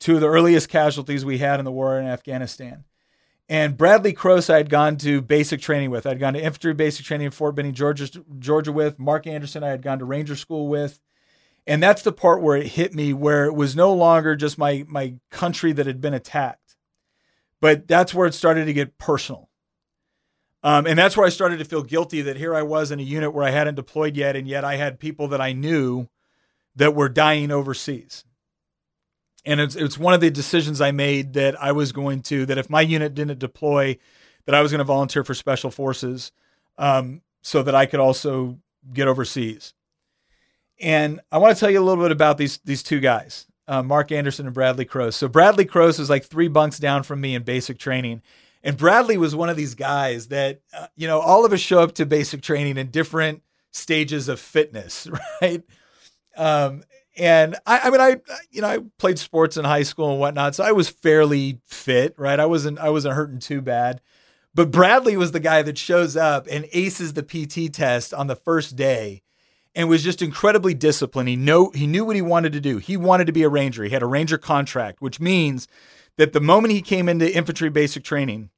two 0.02 0.16
of 0.16 0.22
the 0.22 0.28
earliest 0.28 0.68
casualties 0.68 1.24
we 1.24 1.38
had 1.38 1.58
in 1.58 1.64
the 1.64 1.72
war 1.72 1.98
in 1.98 2.06
Afghanistan. 2.06 2.84
And 3.52 3.76
Bradley 3.76 4.14
Crose, 4.14 4.50
I 4.50 4.56
had 4.56 4.70
gone 4.70 4.96
to 5.00 5.20
basic 5.22 5.60
training 5.60 5.92
with. 5.92 6.08
I'd 6.08 6.22
gone 6.22 6.36
to 6.36 6.42
infantry 6.42 6.74
basic 6.74 7.06
training 7.06 7.26
in 7.26 7.32
Fort 7.32 7.54
Benning, 7.54 7.74
Georgia, 7.74 8.08
Georgia 8.40 8.72
with. 8.72 8.98
Marc 8.98 9.28
Anderson, 9.28 9.62
I 9.62 9.68
had 9.68 9.82
gone 9.82 10.00
to 10.00 10.06
Ranger 10.06 10.38
School 10.38 10.70
with. 10.70 11.02
And 11.68 11.84
that's 11.84 12.02
the 12.02 12.14
part 12.14 12.42
where 12.42 12.56
it 12.56 12.68
hit 12.68 12.94
me, 12.96 13.12
where 13.12 13.44
it 13.44 13.54
was 13.54 13.76
no 13.76 13.94
longer 13.94 14.38
just 14.38 14.58
my 14.58 14.86
my 14.88 15.16
country 15.32 15.74
that 15.74 15.86
had 15.86 16.00
been 16.00 16.14
attacked. 16.14 16.78
But 17.60 17.90
that's 17.90 18.14
where 18.14 18.26
it 18.26 18.34
started 18.34 18.66
to 18.68 18.74
get 18.74 18.98
personal. 18.98 19.50
Um, 20.64 20.88
and 20.88 20.98
that's 20.98 21.18
where 21.18 21.26
I 21.26 21.30
started 21.30 21.60
to 21.60 21.66
feel 21.66 21.84
guilty 21.84 22.22
that 22.22 22.38
here 22.38 22.56
I 22.56 22.62
was 22.62 22.90
in 22.90 23.02
a 23.02 23.04
unit 23.04 23.34
where 23.34 23.44
I 23.44 23.52
hadn't 23.52 23.76
deployed 23.76 24.16
yet, 24.16 24.38
and 24.38 24.48
yet 24.48 24.64
I 24.64 24.78
had 24.78 24.98
people 24.98 25.28
that 25.28 25.42
I 25.42 25.52
knew 25.52 26.08
that 26.78 26.96
were 26.96 27.10
dying 27.10 27.52
overseas. 27.52 28.24
And 29.46 29.60
it's, 29.60 29.76
it's 29.76 29.98
one 29.98 30.14
of 30.14 30.22
the 30.22 30.30
decisions 30.30 30.82
I 30.82 30.92
made 30.92 31.34
that 31.34 31.62
I 31.62 31.72
was 31.72 31.92
going 31.92 32.22
to, 32.24 32.46
that 32.46 32.58
if 32.58 32.70
my 32.70 32.82
unit 32.82 33.16
didn't 33.16 33.40
deploy, 33.40 33.98
that 34.46 34.56
I 34.56 34.62
was 34.62 34.72
going 34.72 34.80
to 34.80 34.86
volunteer 34.86 35.24
for 35.24 35.34
special 35.34 35.72
forces 35.72 36.32
um, 36.78 37.22
so 37.42 37.64
that 37.64 37.76
I 37.76 37.86
could 37.86 38.00
also 38.00 38.60
get 38.94 39.08
overseas. 39.08 39.74
And 40.80 41.22
I 41.32 41.38
want 41.38 41.56
to 41.56 41.60
tell 41.60 41.70
you 41.70 41.80
a 41.80 41.86
little 41.86 42.04
bit 42.04 42.12
about 42.12 42.38
these, 42.38 42.60
these 42.66 42.84
two 42.84 43.00
guys, 43.00 43.48
uh, 43.68 43.84
Marc 43.84 44.12
Anderson 44.12 44.46
and 44.46 44.54
Bradley 44.54 44.86
Crose. 44.86 45.16
So 45.16 45.28
Bradley 45.28 45.66
Crose 45.66 46.00
is 46.00 46.10
like 46.10 46.26
three 46.26 46.48
bunks 46.48 46.80
down 46.80 47.04
from 47.04 47.22
me 47.22 47.36
in 47.36 47.44
basic 47.44 47.78
training 47.78 48.22
and 48.64 48.78
Bradley 48.78 49.18
was 49.18 49.36
one 49.36 49.50
of 49.50 49.58
these 49.58 49.76
guys 49.76 50.28
that, 50.28 50.62
uh, 50.74 50.88
you 50.96 51.08
know, 51.08 51.20
all 51.20 51.46
of 51.46 51.54
us 51.54 51.60
show 51.60 51.80
up 51.80 51.94
to 51.96 52.06
basic 52.06 52.42
training 52.42 52.78
in 52.78 52.92
different 52.92 53.42
stages 53.72 54.30
of 54.30 54.40
fitness, 54.40 55.08
right? 55.42 55.64
Um, 56.38 56.84
and 57.22 57.56
I, 57.68 57.82
I 57.82 57.90
mean, 57.92 58.02
I, 58.02 58.18
you 58.50 58.62
know, 58.62 58.68
I 58.68 58.80
played 58.98 59.20
sports 59.20 59.56
in 59.56 59.64
high 59.64 59.84
school 59.84 60.10
and 60.10 60.20
whatnot, 60.20 60.56
so 60.56 60.64
I 60.64 60.72
was 60.72 60.90
fairly 60.90 61.60
fit, 61.68 62.16
right? 62.18 62.40
I 62.40 62.48
wasn't, 62.48 62.80
I 62.80 62.90
wasn't 62.90 63.14
hurting 63.14 63.38
too 63.38 63.62
bad. 63.62 64.02
But 64.56 64.72
Bradley 64.72 65.16
was 65.16 65.32
the 65.32 65.40
guy 65.40 65.62
that 65.62 65.78
shows 65.78 66.18
up 66.18 66.48
and 66.50 66.68
aces 66.74 67.14
the 67.14 67.22
PT 67.22 67.72
test 67.72 68.12
on 68.12 68.26
the 68.26 68.36
first 68.36 68.76
day 68.76 69.22
and 69.76 69.88
was 69.88 70.04
just 70.04 70.24
incredibly 70.24 70.74
disciplined. 70.74 71.30
He 71.30 71.36
know 71.36 71.70
he 71.76 71.86
knew 71.86 72.04
what 72.04 72.16
he 72.16 72.24
wanted 72.24 72.54
to 72.54 72.60
do. 72.60 72.80
He 72.80 72.98
wanted 72.98 73.28
to 73.28 73.34
be 73.34 73.44
a 73.44 73.50
ranger. 73.50 73.84
He 73.84 73.92
had 73.92 74.02
a 74.02 74.08
ranger 74.08 74.40
contract, 74.40 75.00
which 75.00 75.20
means 75.20 75.68
that 76.18 76.34
the 76.34 76.42
moment 76.42 76.74
he 76.74 76.82
came 76.82 77.08
into 77.08 77.32
infantry 77.32 77.70
basic 77.70 78.04
training, 78.04 78.50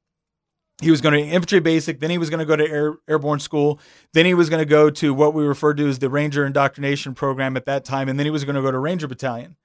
he 0.82 0.90
was 0.90 1.00
going 1.00 1.14
to 1.14 1.20
infantry 1.20 1.60
basic, 1.60 2.00
then 2.00 2.10
he 2.10 2.18
was 2.18 2.30
going 2.30 2.40
to 2.40 2.44
go 2.44 2.56
to 2.56 2.68
air, 2.68 2.94
airborne 3.08 3.40
school, 3.40 3.78
then 4.12 4.26
he 4.26 4.34
was 4.34 4.50
going 4.50 4.60
to 4.60 4.66
go 4.68 4.90
to 4.90 5.14
what 5.14 5.32
we 5.32 5.44
referred 5.44 5.76
to 5.76 5.88
as 5.88 5.98
the 6.00 6.10
Ranger 6.10 6.44
indoctrination 6.44 7.14
program 7.14 7.56
at 7.56 7.64
that 7.66 7.84
time, 7.84 8.08
and 8.08 8.18
then 8.18 8.26
he 8.26 8.30
was 8.30 8.44
going 8.44 8.56
to 8.56 8.62
go 8.62 8.70
to 8.70 8.78
Ranger 8.78 9.06
Battalion. 9.06 9.56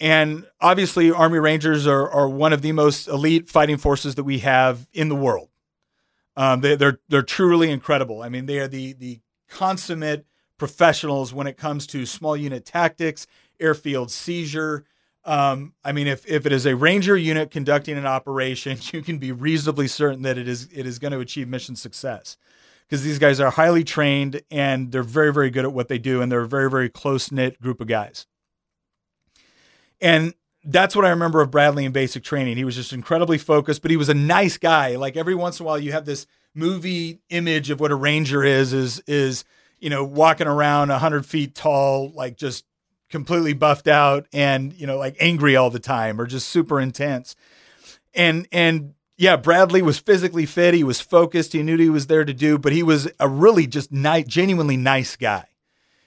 And 0.00 0.46
obviously, 0.60 1.10
Army 1.10 1.38
Rangers 1.38 1.86
are, 1.86 2.08
are 2.08 2.28
one 2.28 2.52
of 2.52 2.62
the 2.62 2.72
most 2.72 3.08
elite 3.08 3.50
fighting 3.50 3.76
forces 3.76 4.14
that 4.14 4.24
we 4.24 4.38
have 4.38 4.86
in 4.92 5.08
the 5.08 5.16
world. 5.16 5.48
Um, 6.36 6.60
they, 6.60 6.76
they're 6.76 7.00
they're 7.08 7.22
truly 7.22 7.68
incredible. 7.68 8.22
I 8.22 8.28
mean, 8.28 8.46
they 8.46 8.60
are 8.60 8.68
the 8.68 8.92
the 8.92 9.20
consummate 9.48 10.24
professionals 10.56 11.34
when 11.34 11.48
it 11.48 11.56
comes 11.56 11.86
to 11.88 12.06
small 12.06 12.36
unit 12.36 12.64
tactics, 12.64 13.26
airfield 13.58 14.12
seizure, 14.12 14.84
um, 15.28 15.74
I 15.84 15.92
mean, 15.92 16.06
if, 16.06 16.26
if 16.26 16.46
it 16.46 16.52
is 16.52 16.64
a 16.64 16.74
ranger 16.74 17.14
unit 17.14 17.50
conducting 17.50 17.98
an 17.98 18.06
operation, 18.06 18.78
you 18.92 19.02
can 19.02 19.18
be 19.18 19.30
reasonably 19.30 19.86
certain 19.86 20.22
that 20.22 20.38
it 20.38 20.48
is 20.48 20.68
it 20.72 20.86
is 20.86 20.98
going 20.98 21.12
to 21.12 21.20
achieve 21.20 21.48
mission 21.48 21.76
success 21.76 22.38
because 22.86 23.04
these 23.04 23.18
guys 23.18 23.38
are 23.38 23.50
highly 23.50 23.84
trained 23.84 24.40
and 24.50 24.90
they're 24.90 25.02
very 25.02 25.32
very 25.32 25.50
good 25.50 25.66
at 25.66 25.72
what 25.72 25.88
they 25.88 25.98
do, 25.98 26.22
and 26.22 26.32
they're 26.32 26.40
a 26.40 26.48
very 26.48 26.70
very 26.70 26.88
close 26.88 27.30
knit 27.30 27.60
group 27.60 27.80
of 27.82 27.86
guys. 27.86 28.26
And 30.00 30.32
that's 30.64 30.96
what 30.96 31.04
I 31.04 31.10
remember 31.10 31.42
of 31.42 31.50
Bradley 31.50 31.84
in 31.84 31.92
basic 31.92 32.24
training. 32.24 32.56
He 32.56 32.64
was 32.64 32.76
just 32.76 32.94
incredibly 32.94 33.36
focused, 33.36 33.82
but 33.82 33.90
he 33.90 33.98
was 33.98 34.08
a 34.08 34.14
nice 34.14 34.56
guy. 34.56 34.96
Like 34.96 35.16
every 35.16 35.34
once 35.34 35.60
in 35.60 35.64
a 35.64 35.66
while, 35.66 35.78
you 35.78 35.92
have 35.92 36.06
this 36.06 36.26
movie 36.54 37.20
image 37.28 37.68
of 37.68 37.80
what 37.80 37.90
a 37.90 37.94
ranger 37.94 38.44
is 38.44 38.72
is 38.72 39.02
is 39.06 39.44
you 39.78 39.90
know 39.90 40.04
walking 40.04 40.46
around 40.46 40.88
hundred 40.88 41.26
feet 41.26 41.54
tall, 41.54 42.12
like 42.14 42.38
just 42.38 42.64
completely 43.10 43.52
buffed 43.52 43.88
out 43.88 44.26
and 44.32 44.72
you 44.74 44.86
know 44.86 44.98
like 44.98 45.16
angry 45.20 45.56
all 45.56 45.70
the 45.70 45.78
time 45.78 46.20
or 46.20 46.26
just 46.26 46.48
super 46.48 46.80
intense. 46.80 47.36
And 48.14 48.46
and 48.52 48.94
yeah 49.16 49.36
bradley 49.36 49.82
was 49.82 49.98
physically 49.98 50.46
fit. 50.46 50.74
He 50.74 50.84
was 50.84 51.00
focused. 51.00 51.52
He 51.52 51.62
knew 51.62 51.76
he 51.76 51.90
was 51.90 52.06
there 52.06 52.24
to 52.24 52.34
do 52.34 52.58
but 52.58 52.72
he 52.72 52.82
was 52.82 53.08
a 53.18 53.28
really 53.28 53.66
just 53.66 53.92
nice 53.92 54.26
genuinely 54.26 54.76
nice 54.76 55.16
guy. 55.16 55.44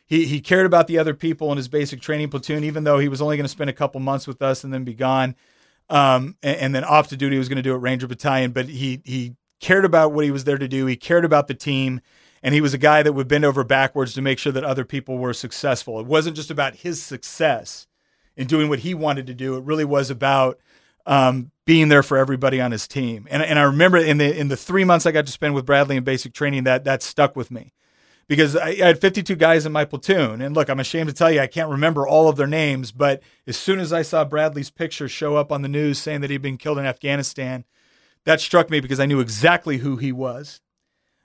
He, 0.05 0.25
he 0.25 0.41
cared 0.41 0.65
about 0.65 0.87
the 0.87 0.97
other 0.97 1.13
people 1.13 1.51
in 1.51 1.57
his 1.57 1.69
basic 1.69 2.01
training 2.01 2.29
platoon 2.29 2.63
even 2.63 2.83
though 2.83 2.99
he 2.99 3.07
was 3.07 3.21
only 3.21 3.37
going 3.37 3.45
to 3.45 3.49
spend 3.49 3.69
a 3.69 3.73
couple 3.73 3.99
months 4.01 4.27
with 4.27 4.41
us 4.41 4.63
and 4.63 4.73
then 4.73 4.83
be 4.83 4.93
gone. 4.93 5.35
Um, 5.89 6.37
and, 6.43 6.57
and 6.57 6.75
then 6.75 6.83
off 6.83 7.09
to 7.09 7.17
duty 7.17 7.35
he 7.35 7.39
was 7.39 7.49
going 7.49 7.57
to 7.57 7.63
do 7.63 7.73
at 7.73 7.81
ranger 7.81 8.07
battalion 8.07 8.51
but 8.51 8.67
he 8.67 9.01
he 9.05 9.35
cared 9.61 9.85
about 9.85 10.11
what 10.11 10.25
he 10.25 10.31
was 10.31 10.43
there 10.43 10.57
to 10.57 10.67
do. 10.67 10.85
He 10.87 10.97
cared 10.97 11.23
about 11.23 11.47
the 11.47 11.53
team 11.53 12.01
and 12.43 12.53
he 12.53 12.61
was 12.61 12.73
a 12.73 12.79
guy 12.79 13.03
that 13.03 13.13
would 13.13 13.27
bend 13.27 13.45
over 13.45 13.63
backwards 13.63 14.13
to 14.13 14.21
make 14.21 14.39
sure 14.39 14.51
that 14.51 14.63
other 14.63 14.85
people 14.85 15.17
were 15.17 15.33
successful. 15.33 15.99
It 15.99 16.05
wasn't 16.05 16.35
just 16.35 16.51
about 16.51 16.77
his 16.77 17.01
success 17.01 17.87
in 18.35 18.47
doing 18.47 18.69
what 18.69 18.79
he 18.79 18.93
wanted 18.93 19.27
to 19.27 19.33
do. 19.33 19.55
It 19.55 19.63
really 19.63 19.85
was 19.85 20.09
about 20.09 20.59
um, 21.05 21.51
being 21.65 21.89
there 21.89 22.03
for 22.03 22.17
everybody 22.17 22.61
on 22.61 22.71
his 22.71 22.87
team. 22.87 23.27
And, 23.29 23.41
and 23.43 23.59
I 23.59 23.63
remember 23.63 23.97
in 23.97 24.17
the 24.17 24.37
in 24.37 24.47
the 24.47 24.57
three 24.57 24.83
months 24.83 25.05
I 25.05 25.11
got 25.11 25.25
to 25.25 25.31
spend 25.31 25.53
with 25.53 25.65
Bradley 25.65 25.97
in 25.97 26.03
basic 26.03 26.33
training, 26.33 26.63
that 26.63 26.83
that 26.83 27.03
stuck 27.03 27.35
with 27.35 27.51
me 27.51 27.73
because 28.27 28.55
I, 28.55 28.69
I, 28.69 28.87
had 28.87 29.01
52 29.01 29.35
guys 29.35 29.65
in 29.65 29.73
my 29.73 29.83
platoon. 29.83 30.41
And 30.41 30.55
look, 30.55 30.69
I'm 30.69 30.79
ashamed 30.79 31.09
to 31.09 31.13
tell 31.13 31.29
you, 31.29 31.41
I 31.41 31.47
can't 31.47 31.69
remember 31.69 32.07
all 32.07 32.29
of 32.29 32.37
their 32.37 32.47
names, 32.47 32.91
but 32.93 33.21
as 33.45 33.57
soon 33.57 33.77
as 33.79 33.91
I 33.91 34.03
saw 34.03 34.23
Bradley's 34.23 34.69
picture 34.69 35.09
show 35.09 35.35
up 35.35 35.51
on 35.51 35.63
the 35.63 35.67
news 35.67 35.99
saying 35.99 36.21
that 36.21 36.29
he'd 36.29 36.41
been 36.41 36.57
killed 36.57 36.77
in 36.77 36.85
Afghanistan, 36.85 37.65
that 38.23 38.39
struck 38.39 38.69
me 38.69 38.79
because 38.79 39.01
I 39.01 39.05
knew 39.05 39.19
exactly 39.19 39.79
who 39.79 39.97
he 39.97 40.13
was. 40.13 40.61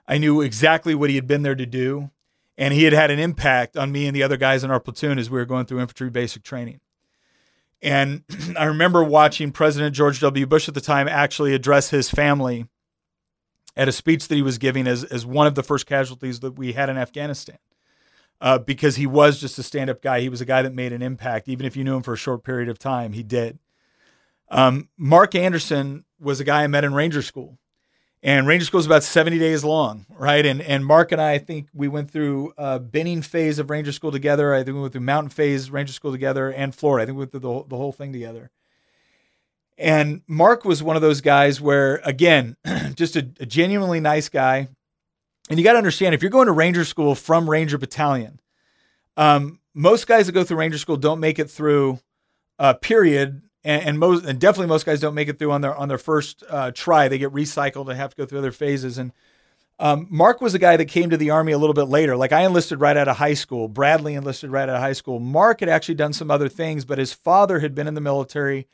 I 0.09 0.19
knew 0.19 0.41
exactly 0.41 0.95
what 0.95 1.11
he 1.11 1.17
had 1.17 1.27
been 1.27 1.43
there 1.43 1.55
to 1.55 1.67
do. 1.67 2.11
And 2.59 2.73
he 2.73 2.85
had 2.85 2.93
had 2.93 3.11
an 3.11 3.19
impact 3.19 3.77
on 3.77 3.93
me 3.93 4.07
and 4.07 4.17
the 4.17 4.23
other 4.23 4.37
guys 4.39 4.65
in 4.65 4.71
our 4.71 4.81
platoon 4.81 5.19
as 5.19 5.29
we 5.29 5.39
were 5.39 5.45
going 5.45 5.67
through 5.67 5.81
infantry 5.81 6.09
basic 6.09 6.43
training. 6.43 6.81
And 7.83 8.23
I 8.59 8.65
remember 8.65 9.05
watching 9.05 9.53
President 9.53 9.95
George 9.95 10.21
W. 10.21 10.47
Bush 10.47 10.69
at 10.69 10.75
the 10.75 10.81
time 10.81 11.09
actually 11.09 11.55
address 11.55 11.91
his 11.91 12.11
family 12.11 12.67
at 13.77 13.89
a 13.89 13.93
speech 13.93 14.29
that 14.29 14.35
he 14.35 14.43
was 14.43 14.57
giving 14.57 14.87
as, 14.87 15.05
as 15.05 15.27
one 15.27 15.47
of 15.47 15.55
the 15.55 15.63
first 15.63 15.87
casualties 15.87 16.41
that 16.41 16.53
we 16.53 16.73
had 16.73 16.89
in 16.89 16.97
Afghanistan. 16.97 17.59
Uh, 18.39 18.59
because 18.59 18.97
he 18.97 19.07
was 19.07 19.41
just 19.41 19.59
a 19.59 19.63
stand 19.63 19.89
up 19.89 20.03
guy. 20.03 20.21
He 20.21 20.29
was 20.29 20.43
a 20.43 20.47
guy 20.47 20.61
that 20.61 20.75
made 20.75 20.93
an 20.93 21.01
impact. 21.01 21.49
Even 21.49 21.65
if 21.65 21.75
you 21.75 21.85
knew 21.85 21.97
him 21.97 22.03
for 22.03 22.13
a 22.13 22.19
short 22.19 22.45
period 22.45 22.69
of 22.69 22.79
time, 22.79 23.15
he 23.15 23.23
did. 23.23 23.59
Um, 24.51 24.89
Marc 24.99 25.35
Anderson 25.35 26.05
was 26.21 26.39
a 26.39 26.45
guy 26.45 26.63
I 26.63 26.67
met 26.67 26.85
in 26.85 26.93
Ranger 26.93 27.23
School 27.23 27.59
and 28.27 28.45
Ranger 28.45 28.67
School 28.67 28.81
is 28.81 28.87
about 28.87 29.05
70 29.05 29.39
days 29.39 29.63
long, 29.63 30.05
right? 30.11 30.45
And 30.45 30.61
and 30.61 30.85
Marc 30.85 31.13
and 31.13 31.23
I, 31.23 31.35
I 31.35 31.39
think 31.39 31.69
we 31.73 31.87
went 31.87 32.11
through 32.11 32.53
a 32.59 32.81
Benning 32.81 33.23
phase 33.23 33.61
of 33.61 33.71
Ranger 33.71 33.93
School 33.93 34.11
together. 34.11 34.53
I 34.53 34.65
think 34.65 34.75
we 34.75 34.81
went 34.81 34.93
through 34.93 35.03
Mountain 35.03 35.31
phase 35.31 35.71
Ranger 35.71 35.93
School 35.93 36.11
together 36.11 36.53
and 36.53 36.75
Florida. 36.75 37.05
I 37.05 37.07
think 37.07 37.15
we 37.17 37.21
went 37.21 37.31
through 37.31 37.41
the, 37.41 37.65
the 37.69 37.77
whole 37.77 37.93
thing 37.93 38.13
together. 38.13 38.51
And 39.79 40.23
Marc 40.27 40.65
was 40.65 40.83
one 40.83 40.97
of 40.97 41.03
those 41.03 41.21
guys 41.21 41.61
where, 41.61 42.01
again, 42.03 42.57
just 42.97 43.15
a, 43.15 43.29
a 43.39 43.47
genuinely 43.47 44.01
nice 44.01 44.29
guy. 44.29 44.69
And 45.49 45.57
you 45.61 45.65
got 45.65 45.73
to 45.73 45.79
understand, 45.79 46.13
if 46.13 46.21
you're 46.21 46.31
going 46.31 46.47
to 46.47 46.53
Ranger 46.53 46.85
School 46.85 47.15
from 47.15 47.49
Ranger 47.49 47.79
Battalion, 47.79 48.41
um, 49.17 49.61
most 49.73 50.09
guys 50.09 50.27
that 50.27 50.33
go 50.33 50.43
through 50.43 50.57
Ranger 50.57 50.79
School 50.79 50.97
don't 50.97 51.21
make 51.21 51.39
it 51.39 51.49
through 51.49 52.01
a 52.59 52.75
period 52.75 53.43
and, 53.67 53.83
and, 53.83 53.99
most 53.99 54.25
and 54.25 54.39
definitely 54.39 54.69
most 54.69 54.87
guys 54.87 55.01
don't 55.01 55.15
make 55.15 55.29
it 55.29 55.39
through 55.41 55.51
on 55.51 55.61
their 55.61 55.75
on 55.75 55.89
their 55.89 55.99
first 55.99 56.45
uh, 56.49 56.71
try. 56.71 57.09
They 57.09 57.19
get 57.19 57.33
recycled 57.33 57.89
and 57.89 57.99
have 57.99 58.11
to 58.11 58.17
go 58.17 58.25
through 58.25 58.39
other 58.39 58.53
phases. 58.53 58.97
And 58.97 59.13
um, 59.81 60.07
Marc 60.09 60.41
was 60.41 60.55
a 60.55 60.59
guy 60.59 60.77
that 60.77 60.87
came 60.87 61.11
to 61.11 61.17
the 61.17 61.31
army 61.31 61.51
a 61.51 61.59
little 61.59 61.75
bit 61.75 61.89
later. 61.89 62.17
Like 62.17 62.33
I 62.33 62.45
enlisted 62.45 62.81
right 62.81 62.97
out 62.97 63.09
of 63.09 63.17
high 63.17 63.35
school. 63.35 63.67
Bradley 63.67 64.15
enlisted 64.15 64.51
right 64.51 64.69
out 64.69 64.77
of 64.77 64.81
high 64.81 64.93
school. 64.93 65.19
Marc 65.19 65.61
had 65.61 65.69
actually 65.69 65.97
done 65.97 66.13
some 66.13 66.31
other 66.31 66.49
things, 66.49 66.85
but 66.85 66.99
his 66.99 67.13
father 67.13 67.59
had 67.59 67.75
been 67.75 67.89
in 67.89 67.95
the 67.95 68.01
military, 68.01 68.69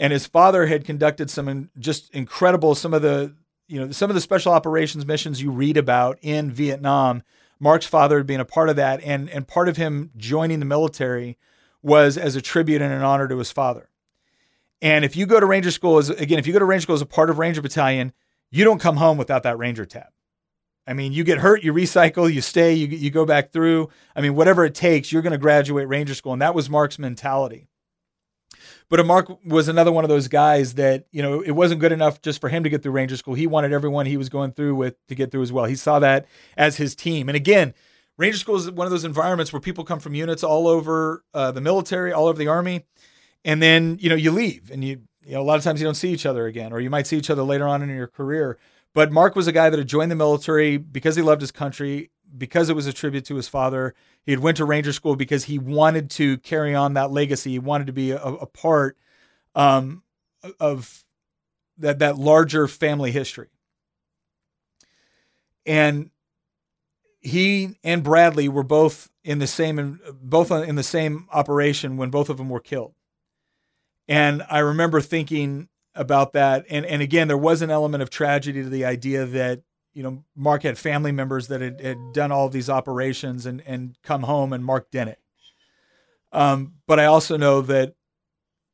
and 0.00 0.12
his 0.12 0.26
father 0.26 0.66
had 0.66 0.84
conducted 0.84 1.30
some 1.30 1.70
just 1.78 2.12
incredible 2.12 2.74
some 2.74 2.92
of 2.92 3.02
the 3.02 3.34
you 3.68 3.78
know 3.78 3.92
some 3.92 4.10
of 4.10 4.14
the 4.14 4.20
special 4.20 4.52
operations 4.52 5.06
missions 5.06 5.40
you 5.40 5.52
read 5.52 5.76
about 5.76 6.18
in 6.22 6.50
Vietnam. 6.50 7.22
Marc's 7.60 7.86
father 7.86 8.18
had 8.18 8.26
been 8.26 8.40
a 8.40 8.44
part 8.44 8.68
of 8.68 8.74
that, 8.74 9.00
and 9.04 9.30
and 9.30 9.46
part 9.46 9.68
of 9.68 9.76
him 9.76 10.10
joining 10.16 10.58
the 10.58 10.66
military 10.66 11.38
was 11.82 12.18
as 12.18 12.34
a 12.34 12.42
tribute 12.42 12.82
and 12.82 12.92
an 12.92 13.02
honor 13.02 13.28
to 13.28 13.38
his 13.38 13.52
father. 13.52 13.88
And 14.84 15.02
if 15.02 15.16
you 15.16 15.24
go 15.24 15.40
to 15.40 15.46
Ranger 15.46 15.70
School, 15.70 15.96
as 15.96 16.10
again, 16.10 16.38
if 16.38 16.46
you 16.46 16.52
go 16.52 16.58
to 16.58 16.64
Ranger 16.66 16.82
School 16.82 16.94
as 16.94 17.00
a 17.00 17.06
part 17.06 17.30
of 17.30 17.38
Ranger 17.38 17.62
Battalion, 17.62 18.12
you 18.50 18.64
don't 18.64 18.80
come 18.80 18.98
home 18.98 19.16
without 19.16 19.42
that 19.44 19.56
Ranger 19.56 19.86
tab. 19.86 20.08
I 20.86 20.92
mean, 20.92 21.14
you 21.14 21.24
get 21.24 21.38
hurt, 21.38 21.64
you 21.64 21.72
recycle, 21.72 22.30
you 22.30 22.42
stay, 22.42 22.74
you, 22.74 22.86
you 22.88 23.10
go 23.10 23.24
back 23.24 23.50
through. 23.50 23.88
I 24.14 24.20
mean, 24.20 24.34
whatever 24.34 24.62
it 24.62 24.74
takes, 24.74 25.10
you're 25.10 25.22
going 25.22 25.32
to 25.32 25.38
graduate 25.38 25.88
Ranger 25.88 26.14
School. 26.14 26.34
And 26.34 26.42
that 26.42 26.54
was 26.54 26.68
Marc's 26.68 26.98
mentality. 26.98 27.66
But 28.90 29.04
Marc 29.06 29.30
was 29.46 29.68
another 29.68 29.90
one 29.90 30.04
of 30.04 30.10
those 30.10 30.28
guys 30.28 30.74
that, 30.74 31.06
you 31.10 31.22
know, 31.22 31.40
it 31.40 31.52
wasn't 31.52 31.80
good 31.80 31.90
enough 31.90 32.20
just 32.20 32.38
for 32.38 32.50
him 32.50 32.62
to 32.64 32.68
get 32.68 32.82
through 32.82 32.92
Ranger 32.92 33.16
School. 33.16 33.32
He 33.32 33.46
wanted 33.46 33.72
everyone 33.72 34.04
he 34.04 34.18
was 34.18 34.28
going 34.28 34.52
through 34.52 34.74
with 34.74 34.94
to 35.06 35.14
get 35.14 35.30
through 35.30 35.42
as 35.42 35.50
well. 35.50 35.64
He 35.64 35.76
saw 35.76 35.98
that 36.00 36.26
as 36.58 36.76
his 36.76 36.94
team. 36.94 37.30
And 37.30 37.36
again, 37.36 37.72
Ranger 38.18 38.36
School 38.36 38.56
is 38.56 38.70
one 38.70 38.86
of 38.86 38.90
those 38.90 39.06
environments 39.06 39.50
where 39.50 39.60
people 39.60 39.84
come 39.84 39.98
from 39.98 40.14
units 40.14 40.44
all 40.44 40.68
over 40.68 41.24
uh, 41.32 41.52
the 41.52 41.62
military, 41.62 42.12
all 42.12 42.26
over 42.26 42.38
the 42.38 42.48
Army 42.48 42.84
and 43.44 43.62
then 43.62 43.98
you 44.00 44.08
know 44.08 44.14
you 44.14 44.30
leave 44.30 44.70
and 44.70 44.84
you 44.84 45.02
you 45.24 45.34
know 45.34 45.40
a 45.40 45.44
lot 45.44 45.58
of 45.58 45.64
times 45.64 45.80
you 45.80 45.84
don't 45.86 45.94
see 45.94 46.10
each 46.10 46.26
other 46.26 46.46
again 46.46 46.72
or 46.72 46.80
you 46.80 46.90
might 46.90 47.06
see 47.06 47.16
each 47.16 47.30
other 47.30 47.42
later 47.42 47.66
on 47.66 47.82
in 47.82 47.88
your 47.88 48.06
career 48.06 48.58
but 48.94 49.10
Marc 49.10 49.34
was 49.34 49.46
a 49.46 49.52
guy 49.52 49.70
that 49.70 49.78
had 49.78 49.88
joined 49.88 50.10
the 50.10 50.16
military 50.16 50.76
because 50.76 51.16
he 51.16 51.22
loved 51.22 51.40
his 51.40 51.50
country 51.50 52.10
because 52.36 52.68
it 52.68 52.76
was 52.76 52.86
a 52.86 52.92
tribute 52.92 53.24
to 53.24 53.36
his 53.36 53.48
father 53.48 53.94
he 54.24 54.32
had 54.32 54.40
went 54.40 54.56
to 54.56 54.64
ranger 54.64 54.92
school 54.92 55.16
because 55.16 55.44
he 55.44 55.58
wanted 55.58 56.10
to 56.10 56.38
carry 56.38 56.74
on 56.74 56.94
that 56.94 57.10
legacy 57.10 57.50
he 57.52 57.58
wanted 57.58 57.86
to 57.86 57.92
be 57.92 58.10
a, 58.10 58.18
a 58.18 58.46
part 58.46 58.96
um, 59.54 60.02
of 60.60 61.04
that 61.78 61.98
that 61.98 62.18
larger 62.18 62.68
family 62.68 63.10
history. 63.10 63.48
And 65.66 66.10
he 67.20 67.76
and 67.82 68.02
Bradley 68.02 68.48
were 68.48 68.62
both 68.62 69.10
in 69.22 69.38
the 69.38 69.46
same 69.46 70.00
both 70.12 70.50
in 70.50 70.76
the 70.76 70.82
same 70.82 71.26
operation 71.32 71.96
when 71.96 72.10
both 72.10 72.28
of 72.28 72.36
them 72.36 72.50
were 72.50 72.60
killed. 72.60 72.94
And 74.08 74.44
I 74.50 74.58
remember 74.58 75.00
thinking 75.00 75.68
about 75.96 76.32
that 76.32 76.66
and 76.68 76.84
and 76.86 77.00
again 77.00 77.28
there 77.28 77.38
was 77.38 77.62
an 77.62 77.70
element 77.70 78.02
of 78.02 78.10
tragedy 78.10 78.64
to 78.64 78.68
the 78.68 78.84
idea 78.84 79.24
that 79.26 79.62
you 79.92 80.02
know 80.02 80.24
Marc 80.34 80.64
had 80.64 80.76
family 80.76 81.12
members 81.12 81.46
that 81.46 81.60
had, 81.60 81.80
had 81.80 81.96
done 82.12 82.32
all 82.32 82.48
these 82.48 82.68
operations 82.68 83.46
and 83.46 83.62
and 83.64 83.96
come 84.02 84.24
home 84.24 84.52
and 84.52 84.64
Marc 84.64 84.90
didn't. 84.90 85.18
Um, 86.32 86.74
but 86.88 86.98
I 86.98 87.04
also 87.04 87.36
know 87.36 87.60
that 87.62 87.94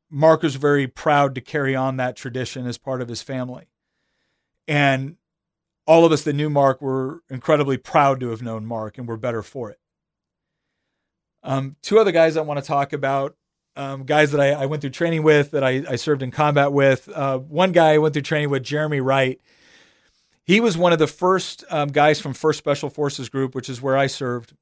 Marc 0.09 0.41
was 0.41 0.55
very 0.55 0.87
proud 0.87 1.35
to 1.35 1.41
carry 1.41 1.75
on 1.75 1.97
that 1.97 2.15
tradition 2.17 2.67
as 2.67 2.77
part 2.77 3.01
of 3.01 3.07
his 3.07 3.21
family. 3.21 3.67
And 4.67 5.15
all 5.85 6.05
of 6.05 6.11
us 6.11 6.23
that 6.23 6.33
knew 6.33 6.49
Marc 6.49 6.81
were 6.81 7.21
incredibly 7.29 7.77
proud 7.77 8.19
to 8.19 8.29
have 8.29 8.41
known 8.41 8.65
Marc 8.65 8.97
and 8.97 9.07
were 9.07 9.17
better 9.17 9.41
for 9.41 9.71
it. 9.71 9.79
Um, 11.43 11.75
two 11.81 11.97
other 11.97 12.11
guys 12.11 12.35
I 12.35 12.41
want 12.41 12.59
to 12.59 12.65
talk 12.65 12.93
about, 12.93 13.35
um, 13.75 14.03
guys 14.03 14.31
that 14.31 14.41
I, 14.41 14.51
I, 14.51 14.65
went 14.65 14.81
through 14.81 14.89
training 14.91 15.23
with, 15.23 15.51
that 15.51 15.63
I, 15.63 15.83
I 15.89 15.95
served 15.95 16.21
in 16.21 16.31
combat 16.31 16.73
with. 16.73 17.07
Uh, 17.09 17.39
one 17.39 17.71
guy 17.71 17.93
I 17.93 17.97
went 17.99 18.13
through 18.13 18.23
training 18.23 18.49
with, 18.49 18.63
Jeremy 18.63 18.99
Wright. 18.99 19.39
He 20.43 20.59
was 20.59 20.77
one 20.77 20.91
of 20.91 20.99
the 20.99 21.07
first 21.07 21.63
um, 21.69 21.89
guys 21.89 22.19
from 22.19 22.33
First 22.33 22.59
Special 22.59 22.89
Forces 22.89 23.29
Group, 23.29 23.55
which 23.55 23.69
is 23.69 23.81
where 23.81 23.97
I 23.97 24.07
served, 24.07 24.53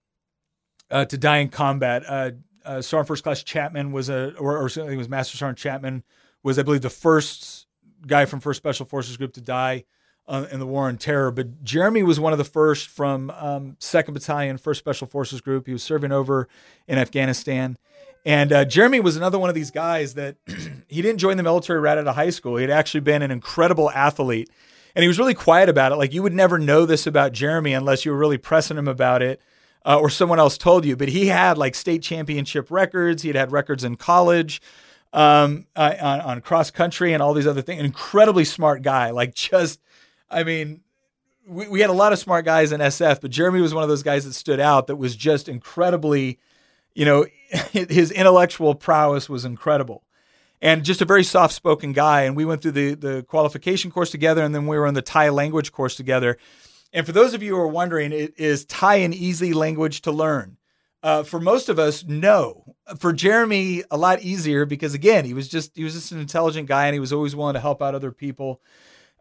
uh, 0.92 1.06
to 1.06 1.18
die 1.18 1.38
in 1.38 1.50
combat. 1.50 2.04
Uh, 2.08 2.32
uh, 2.64 2.82
Sergeant 2.82 3.08
First 3.08 3.24
Class 3.24 3.42
Chapman 3.42 3.92
was 3.92 4.10
a, 4.10 4.36
or, 4.38 4.58
or 4.58 4.68
it 4.68 4.98
was 4.98 5.10
Master 5.10 5.38
Sergeant 5.38 5.58
Chapman 5.58 6.04
was, 6.44 6.60
I 6.60 6.64
believe, 6.64 6.82
the 6.82 6.90
first 6.90 7.66
guy 8.06 8.26
from 8.26 8.40
First 8.40 8.58
Special 8.58 8.86
Forces 8.86 9.18
Group 9.18 9.34
to 9.34 9.42
die 9.42 9.86
uh, 10.28 10.46
in 10.52 10.60
the 10.60 10.68
War 10.68 10.88
on 10.88 10.98
Terror. 10.98 11.32
But 11.32 11.64
Jeremy 11.64 12.04
was 12.04 12.20
one 12.20 12.32
of 12.32 12.38
the 12.38 12.46
first 12.46 12.88
from 12.88 13.32
um, 13.32 13.76
Second 13.80 14.14
Battalion, 14.14 14.58
First 14.58 14.80
Special 14.80 15.08
Forces 15.08 15.42
Group. 15.42 15.66
He 15.66 15.74
was 15.74 15.84
serving 15.84 16.12
over 16.12 16.48
in 16.88 16.98
Afghanistan. 16.98 17.78
And 18.26 18.52
uh, 18.52 18.66
Jeremy 18.66 19.00
was 19.00 19.16
another 19.16 19.40
one 19.40 19.50
of 19.50 19.56
these 19.56 19.72
guys 19.72 20.16
that 20.16 20.38
he 20.88 21.02
didn't 21.02 21.20
join 21.20 21.38
the 21.38 21.44
military 21.44 21.80
right 21.80 21.98
out 21.98 22.08
of 22.08 22.16
high 22.16 22.30
school. 22.30 22.58
He 22.58 22.64
had 22.64 22.72
actually 22.72 23.02
been 23.02 23.22
an 23.22 23.32
incredible 23.32 23.90
athlete. 23.92 24.50
And 24.96 25.04
he 25.04 25.08
was 25.08 25.20
really 25.20 25.34
quiet 25.34 25.70
about 25.70 25.92
it. 25.92 25.96
Like 25.96 26.14
you 26.14 26.24
would 26.24 26.34
never 26.34 26.60
know 26.60 26.86
this 26.86 27.08
about 27.08 27.32
Jeremy 27.32 27.74
unless 27.74 28.06
you 28.06 28.12
were 28.12 28.18
really 28.18 28.38
pressing 28.38 28.78
him 28.78 28.88
about 28.88 29.22
it 29.22 29.40
uh, 29.86 29.98
or 30.00 30.10
someone 30.10 30.40
else 30.40 30.58
told 30.58 30.86
you. 30.86 30.96
But 30.96 31.10
he 31.10 31.28
had 31.28 31.58
like 31.58 31.76
state 31.76 32.02
championship 32.02 32.70
records. 32.70 33.22
He 33.22 33.30
had 33.30 33.36
had 33.36 33.52
records 33.52 33.84
in 33.84 33.96
college 33.96 34.62
um, 35.14 35.68
uh, 35.76 35.96
on, 36.02 36.22
on 36.22 36.42
cross 36.42 36.72
country 36.72 37.14
and 37.14 37.24
all 37.24 37.34
these 37.34 37.48
other 37.48 37.62
things. 37.62 37.80
An 37.80 37.86
incredibly 37.86 38.46
smart 38.46 38.82
guy. 38.82 39.12
Like 39.12 39.36
just, 39.36 39.80
I 40.30 40.44
mean, 40.44 40.82
we, 41.48 41.68
we 41.68 41.80
had 41.82 41.90
a 41.90 41.94
lot 41.94 42.14
of 42.14 42.20
smart 42.20 42.46
guys 42.46 42.72
in 42.72 42.82
SF, 42.82 43.22
but 43.22 43.32
Jeremy 43.32 43.62
was 43.62 43.74
one 43.74 43.84
of 43.84 43.90
those 43.90 44.04
guys 44.04 44.26
that 44.26 44.34
stood 44.34 44.60
out 44.60 44.88
that 44.88 44.98
was 44.98 45.16
just 45.16 45.50
incredibly, 45.50 46.40
you 47.00 47.06
know, 47.06 47.26
his 47.72 48.12
intellectual 48.12 48.76
prowess 48.76 49.30
was 49.30 49.46
incredible. 49.46 50.04
And 50.62 50.84
just 50.84 51.02
a 51.02 51.06
very 51.06 51.24
soft 51.24 51.54
spoken 51.54 51.94
guy. 51.94 52.24
And 52.24 52.36
we 52.36 52.44
went 52.44 52.62
through 52.62 52.74
the, 52.74 52.94
the 52.94 53.24
qualification 53.24 53.90
course 53.90 54.12
together, 54.12 54.44
and 54.44 54.54
then 54.54 54.68
we 54.68 54.78
were 54.78 54.86
in 54.86 54.94
the 54.94 55.02
Thai 55.02 55.30
language 55.30 55.72
course 55.72 55.96
together. 55.96 56.38
And 56.92 57.06
for 57.06 57.14
those 57.14 57.34
of 57.34 57.42
you 57.42 57.56
who 57.56 57.62
are 57.62 57.68
wondering, 57.68 58.12
it 58.12 58.34
is 58.38 58.66
Thai 58.66 58.96
an 58.96 59.14
easy 59.14 59.54
language 59.54 60.02
to 60.02 60.12
learn? 60.12 60.58
Uh, 61.02 61.24
for 61.24 61.40
most 61.40 61.70
of 61.70 61.80
us, 61.80 62.04
no. 62.04 62.76
For 62.98 63.14
Jeremy, 63.14 63.84
a 63.90 63.96
lot 63.96 64.22
easier 64.22 64.66
because 64.66 64.94
again, 64.94 65.24
he 65.24 65.34
was 65.34 65.48
just 65.48 65.78
he 65.78 65.86
was 65.86 65.94
just 65.94 66.12
an 66.12 66.20
intelligent 66.20 66.68
guy 66.68 66.88
and 66.88 66.94
he 66.94 67.00
was 67.00 67.14
always 67.14 67.34
willing 67.34 67.54
to 67.54 67.62
help 67.62 67.82
out 67.82 67.96
other 67.96 68.12
people. 68.12 68.62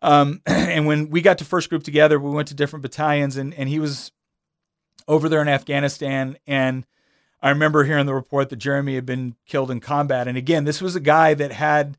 Um, 0.03 0.43
and 0.47 0.87
when 0.89 1.11
we 1.11 1.21
got 1.21 1.39
to 1.39 1.45
first 1.45 1.69
group 1.69 1.85
together, 1.85 2.19
we 2.19 2.31
went 2.31 2.49
to 2.49 2.55
different 2.55 2.83
battalions 2.83 3.37
and 3.37 3.55
and 3.55 3.69
he 3.69 3.79
was 3.79 4.11
over 5.07 5.29
there 5.29 5.41
in 5.41 5.47
Afghanistan 5.47 6.37
and 6.49 6.85
I 7.41 7.51
remember 7.51 7.85
hearing 7.85 8.07
the 8.07 8.15
report 8.15 8.51
that 8.51 8.57
Jeremy 8.57 8.95
had 8.95 9.07
been 9.07 9.37
killed 9.47 9.71
in 9.71 9.81
combat. 9.81 10.27
And 10.27 10.37
again, 10.37 10.65
this 10.65 10.83
was 10.83 10.97
a 10.97 11.01
guy 11.01 11.35
that 11.35 11.53
had 11.53 11.97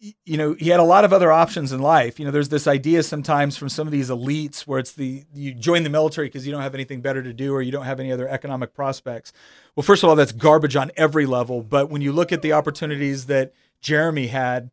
you 0.00 0.38
know, 0.38 0.54
he 0.54 0.70
had 0.70 0.80
a 0.80 0.84
lot 0.84 1.04
of 1.04 1.12
other 1.12 1.30
options 1.30 1.72
in 1.72 1.80
life. 1.80 2.18
You 2.18 2.24
know, 2.24 2.30
there's 2.30 2.48
this 2.48 2.66
idea 2.66 3.02
sometimes 3.02 3.58
from 3.58 3.68
some 3.68 3.86
of 3.86 3.92
these 3.92 4.08
elites 4.08 4.62
where 4.62 4.78
it's 4.78 4.92
the 4.92 5.24
you 5.34 5.52
join 5.52 5.82
the 5.82 5.90
military 5.90 6.28
because 6.28 6.46
you 6.46 6.52
don't 6.52 6.62
have 6.62 6.74
anything 6.74 7.02
better 7.02 7.22
to 7.22 7.34
do 7.34 7.52
or 7.52 7.60
you 7.60 7.70
don't 7.70 7.84
have 7.84 8.00
any 8.00 8.10
other 8.10 8.26
economic 8.26 8.72
prospects. 8.72 9.32
Well, 9.76 9.82
first 9.82 10.02
of 10.02 10.08
all, 10.08 10.16
that's 10.16 10.32
garbage 10.32 10.74
on 10.74 10.90
every 10.96 11.26
level. 11.26 11.62
But 11.62 11.90
when 11.90 12.00
you 12.00 12.12
look 12.12 12.32
at 12.32 12.40
the 12.40 12.54
opportunities 12.54 13.26
that 13.26 13.52
Jeremy 13.82 14.28
had, 14.28 14.70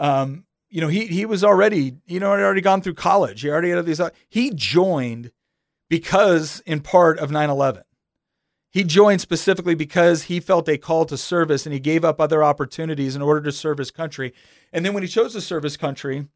um, 0.00 0.44
you 0.70 0.80
know, 0.80 0.88
he 0.88 1.06
he 1.06 1.24
was 1.24 1.44
already, 1.44 1.98
you 2.06 2.18
know, 2.18 2.32
had 2.32 2.40
already 2.40 2.60
gone 2.60 2.82
through 2.82 2.94
college. 2.94 3.42
He 3.42 3.50
already 3.50 3.70
had 3.70 3.86
these. 3.86 4.00
He 4.28 4.50
joined 4.50 5.30
because, 5.88 6.60
in 6.66 6.80
part, 6.80 7.20
of 7.20 7.30
9/11. 7.30 7.82
He 8.74 8.82
joined 8.82 9.20
specifically 9.20 9.76
because 9.76 10.24
he 10.24 10.40
felt 10.40 10.68
a 10.68 10.76
call 10.76 11.04
to 11.04 11.16
service 11.16 11.64
and 11.64 11.72
he 11.72 11.78
gave 11.78 12.04
up 12.04 12.20
other 12.20 12.42
opportunities 12.42 13.14
in 13.14 13.22
order 13.22 13.40
to 13.42 13.52
serve 13.52 13.78
his 13.78 13.92
country. 13.92 14.34
And 14.72 14.84
then 14.84 14.94
when 14.94 15.04
he 15.04 15.08
chose 15.08 15.32
to 15.34 15.40
serve 15.40 15.62
his 15.62 15.76
country, 15.76 16.26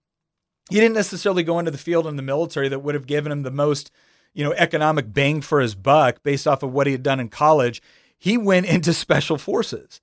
he 0.71 0.77
didn't 0.77 0.95
necessarily 0.95 1.43
go 1.43 1.59
into 1.59 1.73
the 1.73 1.79
field 1.79 2.07
in 2.07 2.15
the 2.15 2.23
military 2.23 2.69
that 2.69 2.79
would 2.79 2.95
have 2.95 3.09
given 3.09 3.33
him 3.33 3.43
the 3.43 3.51
most, 3.51 3.91
you 4.35 4.45
know, 4.45 4.53
economic 4.53 5.13
bang 5.13 5.41
for 5.41 5.59
his 5.59 5.75
buck 5.75 6.23
based 6.23 6.47
off 6.47 6.63
of 6.63 6.73
what 6.73 6.87
he 6.87 6.93
had 6.93 7.03
done 7.03 7.19
in 7.19 7.29
college. 7.29 7.83
He 8.17 8.39
went 8.39 8.67
into 8.73 8.95
special 8.95 9.37
forces. 9.37 10.01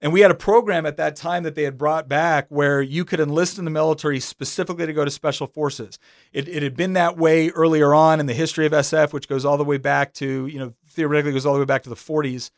And 0.00 0.12
we 0.12 0.20
had 0.20 0.32
a 0.32 0.36
program 0.36 0.86
at 0.86 0.96
that 0.96 1.14
time 1.14 1.44
that 1.44 1.54
they 1.54 1.62
had 1.62 1.78
brought 1.78 2.08
back 2.08 2.46
where 2.48 2.82
you 2.82 3.04
could 3.04 3.20
enlist 3.20 3.58
in 3.58 3.64
the 3.64 3.70
military 3.70 4.20
specifically 4.20 4.86
to 4.86 4.92
go 4.92 5.04
to 5.04 5.10
special 5.10 5.46
forces. 5.46 5.98
It, 6.32 6.48
it 6.48 6.62
had 6.62 6.76
been 6.76 6.94
that 6.94 7.16
way 7.16 7.48
earlier 7.50 7.94
on 7.94 8.20
in 8.20 8.26
the 8.26 8.34
history 8.34 8.66
of 8.66 8.72
SF, 8.72 9.12
which 9.12 9.28
goes 9.28 9.44
all 9.44 9.56
the 9.56 9.64
way 9.64 9.78
back 9.78 10.12
to, 10.14 10.46
you 10.46 10.58
know, 10.58 10.74
theoretically 10.96 11.32
goes 11.32 11.46
all 11.46 11.54
the 11.54 11.60
way 11.60 11.66
back 11.66 11.84
to 11.84 11.90
the 11.90 11.94
40s. 11.94 12.50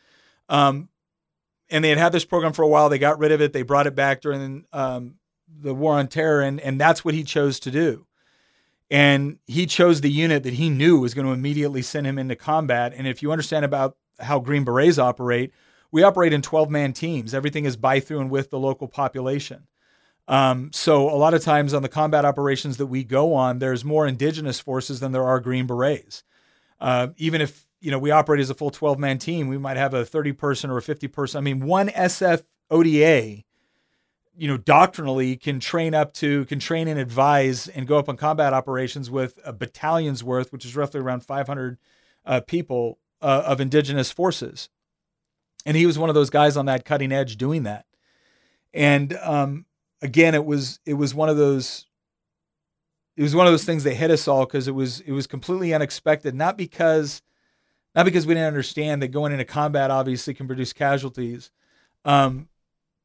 Um, 0.49 0.89
and 1.71 1.85
they 1.85 1.91
had 1.91 1.99
had 1.99 2.13
this 2.13 2.25
program 2.25 2.53
for 2.53 2.63
a 2.63 2.69
while. 2.69 2.89
They 2.89 2.99
got 2.99 3.19
rid 3.19 3.33
of 3.33 3.43
it. 3.43 3.53
They 3.53 3.63
brought 3.63 3.87
it 3.87 3.95
back 3.95 4.23
during 4.23 4.65
um, 4.73 5.17
the 5.49 5.75
war 5.75 5.95
on 5.99 6.09
terror, 6.09 6.41
and 6.41 6.61
and 6.61 6.81
that's 6.81 7.05
what 7.05 7.15
he 7.15 7.25
chose 7.25 7.61
to 7.61 7.71
do. 7.71 8.07
And 8.91 9.39
he 9.47 9.67
chose 9.67 10.01
the 10.01 10.11
unit 10.11 10.45
that 10.45 10.55
he 10.55 10.71
knew 10.71 11.01
was 11.01 11.13
going 11.13 11.27
to 11.27 11.33
immediately 11.33 11.83
send 11.83 12.07
him 12.07 12.19
into 12.19 12.35
combat. 12.37 12.95
And 12.97 13.07
if 13.07 13.23
you 13.23 13.31
understand 13.31 13.67
about 13.67 13.99
how 14.19 14.41
Green 14.41 14.65
Berets 14.65 14.99
operate, 14.99 15.53
we 15.93 16.03
operate 16.03 16.33
in 16.33 16.41
12 16.41 16.71
man 16.71 16.95
teams. 16.95 17.35
Everything 17.35 17.67
is 17.67 17.77
by, 17.77 18.01
through, 18.01 18.21
and 18.21 18.31
with 18.31 18.49
the 18.49 18.59
local 18.59 18.89
population. 18.89 19.67
Um, 20.27 20.71
so 20.73 21.09
a 21.11 21.17
lot 21.17 21.35
of 21.35 21.43
times 21.43 21.75
on 21.75 21.83
the 21.83 21.89
combat 21.89 22.25
operations 22.25 22.79
that 22.79 22.87
we 22.87 23.05
go 23.05 23.35
on, 23.35 23.59
there's 23.59 23.85
more 23.85 24.07
indigenous 24.07 24.59
forces 24.59 25.01
than 25.01 25.13
there 25.13 25.27
are 25.27 25.41
Green 25.41 25.67
Berets. 25.67 26.23
Uh, 26.81 27.09
even 27.17 27.41
if 27.41 27.68
you 27.81 27.91
know 27.91 27.99
we 27.99 28.11
operate 28.11 28.41
as 28.41 28.51
a 28.51 28.55
full 28.55 28.71
12 28.71 28.99
man 28.99 29.19
team, 29.19 29.49
we 29.49 29.59
might 29.59 29.77
have 29.77 29.95
a 29.95 30.05
30 30.05 30.33
person 30.33 30.71
or 30.71 30.79
a 30.79 30.83
50 30.83 31.09
person. 31.09 31.39
I 31.39 31.41
mean, 31.43 31.61
one 31.61 31.89
SF 31.89 32.43
ODA 32.71 33.45
you 34.39 34.47
know, 34.47 34.57
doctrinally 34.57 35.37
can 35.37 35.59
train 35.59 35.95
up 35.95 36.15
to, 36.15 36.45
can 36.45 36.61
train 36.61 36.87
and 36.87 36.99
advise 36.99 37.67
and 37.67 37.89
go 37.89 37.99
up 37.99 38.09
on 38.09 38.17
combat 38.17 38.53
operations 38.53 39.11
with 39.11 39.37
a 39.45 39.53
battalion's 39.53 40.23
worth, 40.23 40.53
which 40.53 40.65
is 40.65 40.77
roughly 40.77 41.01
around 41.01 41.25
500 41.25 41.77
uh, 42.25 42.41
people 42.47 43.01
uh, 43.21 43.43
of 43.45 43.61
indigenous 43.61 44.13
forces. 44.13 44.69
And 45.67 45.77
he 45.77 45.87
was 45.87 45.99
one 45.99 46.09
of 46.09 46.15
those 46.15 46.31
guys 46.31 46.57
on 46.57 46.67
that 46.67 46.85
cutting 46.85 47.11
edge 47.11 47.37
doing 47.37 47.65
that. 47.65 47.85
And 48.73 49.19
um, 49.23 49.67
again, 50.01 50.37
it 50.37 50.45
was 50.45 50.79
it 50.87 50.95
was 50.95 51.17
one 51.17 51.29
of 51.29 51.37
those 51.37 51.87
it 53.17 53.23
was 53.23 53.35
one 53.35 53.49
of 53.49 53.53
those 53.53 53.65
things 53.65 53.83
that 53.83 53.95
hit 53.95 54.13
us 54.13 54.29
all 54.29 54.47
because 54.47 54.69
it 54.69 54.75
was 54.75 55.01
it 55.01 55.11
was 55.11 55.27
completely 55.27 55.75
unexpected. 55.75 56.37
Not 56.37 56.57
because 56.57 57.23
not 57.99 58.05
because 58.05 58.29
we 58.29 58.35
didn't 58.35 58.47
understand 58.47 59.03
that 59.03 59.09
going 59.09 59.33
into 59.33 59.45
combat 59.45 59.91
obviously 59.91 60.33
can 60.33 60.47
produce 60.47 60.73
casualties, 60.73 61.51
um, 62.05 62.49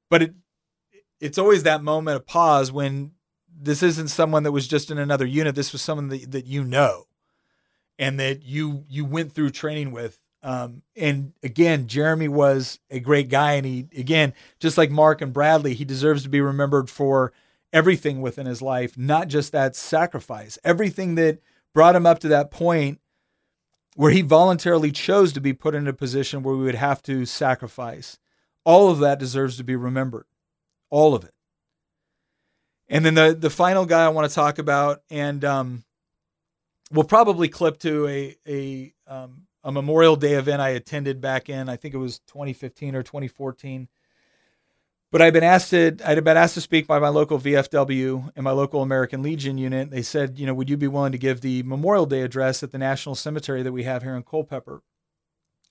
but 0.08 0.22
it 0.22 0.34
it's 1.20 1.40
always 1.40 1.64
that 1.64 1.82
moment 1.82 2.16
of 2.16 2.28
pause 2.28 2.72
when 2.72 3.14
this 3.52 3.82
isn't 3.82 4.10
someone 4.10 4.44
that 4.44 4.52
was 4.52 4.68
just 4.68 4.92
in 4.92 5.00
another 5.00 5.26
unit. 5.26 5.56
This 5.56 5.72
was 5.72 5.82
someone 5.82 6.10
that, 6.10 6.32
that 6.32 6.46
you 6.46 6.64
know 6.64 7.08
and 7.98 8.20
that 8.20 8.44
you 8.44 8.86
you 8.88 9.04
went 9.04 9.34
through 9.34 9.50
training 9.50 9.94
with. 9.94 10.20
Um, 10.44 10.84
and 10.96 11.34
again, 11.42 11.88
Jeremy 11.88 12.28
was 12.28 12.78
a 12.92 13.00
great 13.00 13.30
guy, 13.30 13.54
and 13.54 13.66
he 13.66 13.88
again, 13.98 14.36
just 14.60 14.78
like 14.78 14.92
Marc 14.92 15.22
and 15.22 15.34
Bradley, 15.34 15.74
he 15.74 15.86
deserves 15.86 16.22
to 16.22 16.30
be 16.30 16.40
remembered 16.40 16.88
for 16.88 17.34
everything 17.72 18.22
within 18.22 18.46
his 18.46 18.62
life, 18.62 18.96
not 18.96 19.28
just 19.28 19.54
that 19.54 19.76
sacrifice. 19.76 20.60
Everything 20.64 21.16
that 21.16 21.40
brought 21.74 21.96
him 21.96 22.06
up 22.06 22.20
to 22.20 22.28
that 22.28 22.52
point 22.52 23.00
where 23.96 24.12
he 24.12 24.22
voluntarily 24.22 24.92
chose 24.92 25.34
to 25.34 25.42
be 25.42 25.54
put 25.54 25.76
in 25.76 25.88
a 25.88 25.94
position 25.94 26.44
where 26.44 26.56
we 26.56 26.64
would 26.64 26.76
have 26.76 27.02
to 27.04 27.26
sacrifice. 27.26 28.18
All 28.66 28.90
of 28.90 29.00
that 29.00 29.20
deserves 29.20 29.58
to 29.58 29.64
be 29.64 29.76
remembered 29.76 30.26
all 30.94 31.16
of 31.16 31.24
it. 31.24 31.34
And 32.88 33.04
then 33.04 33.16
the 33.16 33.36
the 33.38 33.50
final 33.50 33.88
guy 33.88 34.06
I 34.06 34.10
want 34.10 34.30
to 34.30 34.36
talk 34.36 34.60
about, 34.60 35.02
and 35.10 35.44
um, 35.44 35.84
we'll 36.92 37.04
probably 37.04 37.48
clip 37.48 37.80
to 37.80 38.08
a 38.08 38.38
a 38.48 38.94
um, 39.08 39.48
a 39.64 39.72
Memorial 39.72 40.16
Day 40.16 40.34
event 40.34 40.62
I 40.62 40.70
attended 40.70 41.20
back 41.20 41.50
in 41.50 41.68
I 41.68 41.78
think 41.78 41.96
it 41.96 41.98
was 41.98 42.20
2015 42.28 42.96
or 42.96 43.02
2014. 43.02 43.88
But 45.14 45.22
I'd 45.22 45.34
been 45.34 45.44
asked 45.44 45.70
to 45.70 45.96
I'd 46.04 46.24
been 46.24 46.38
asked 46.38 46.56
to 46.56 46.62
speak 46.62 46.88
by 46.88 46.98
my 46.98 47.10
local 47.10 47.38
VFW 47.38 48.32
and 48.36 48.44
my 48.44 48.50
local 48.50 48.82
American 48.82 49.22
Legion 49.22 49.60
unit. 49.60 49.92
They 49.92 50.02
said, 50.02 50.40
you 50.40 50.48
know, 50.48 50.56
would 50.56 50.72
you 50.72 50.76
be 50.76 50.88
willing 50.88 51.12
to 51.12 51.20
give 51.20 51.42
the 51.42 51.62
Memorial 51.62 52.08
Day 52.08 52.24
address 52.24 52.64
at 52.64 52.72
the 52.72 52.80
National 52.80 53.14
Cemetery 53.14 53.62
that 53.62 53.72
we 53.72 53.84
have 53.84 54.02
here 54.02 54.16
in 54.16 54.24
Culpeper? 54.24 54.82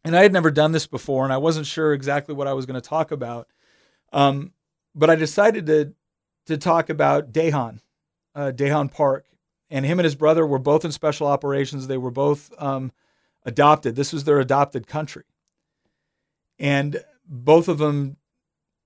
And 0.04 0.14
I 0.14 0.22
had 0.22 0.32
never 0.32 0.52
done 0.52 0.70
this 0.70 0.86
before, 0.86 1.24
and 1.24 1.32
I 1.32 1.38
wasn't 1.38 1.66
sure 1.66 1.92
exactly 1.92 2.36
what 2.36 2.46
I 2.46 2.52
was 2.52 2.66
going 2.66 2.80
to 2.80 2.88
talk 2.88 3.10
about. 3.10 3.48
Um, 4.12 4.52
but 4.94 5.10
I 5.10 5.16
decided 5.16 5.66
to 5.66 5.92
to 6.46 6.56
talk 6.56 6.88
about 6.88 7.32
Daehan, 7.32 7.80
uh, 8.36 8.52
Daehan 8.54 8.92
Park, 8.92 9.26
and 9.68 9.84
him 9.84 9.98
and 9.98 10.04
his 10.04 10.14
brother 10.14 10.46
were 10.46 10.60
both 10.60 10.84
in 10.84 10.92
special 10.92 11.26
operations. 11.26 11.88
They 11.88 11.98
were 11.98 12.12
both 12.12 12.52
um, 12.58 12.92
adopted. 13.44 13.96
This 13.96 14.12
was 14.12 14.22
their 14.22 14.38
adopted 14.38 14.86
country, 14.86 15.24
and 16.60 17.02
both 17.26 17.66
of 17.66 17.78
them 17.78 18.18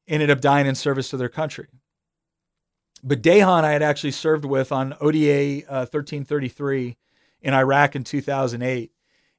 ended 0.09 0.31
up 0.31 0.41
dying 0.41 0.67
in 0.67 0.75
service 0.75 1.09
to 1.11 1.17
their 1.17 1.29
country. 1.29 1.69
But 3.03 3.23
Daehan, 3.23 3.65
I 3.65 3.73
had 3.73 3.83
actually 3.83 4.13
served 4.13 4.45
with 4.45 4.73
on 4.73 4.95
ODA 5.01 5.65
uh, 5.69 5.87
1333 5.87 6.97
in 7.43 7.55
Iraq 7.55 7.95
in 7.95 8.05
2008. 8.05 8.91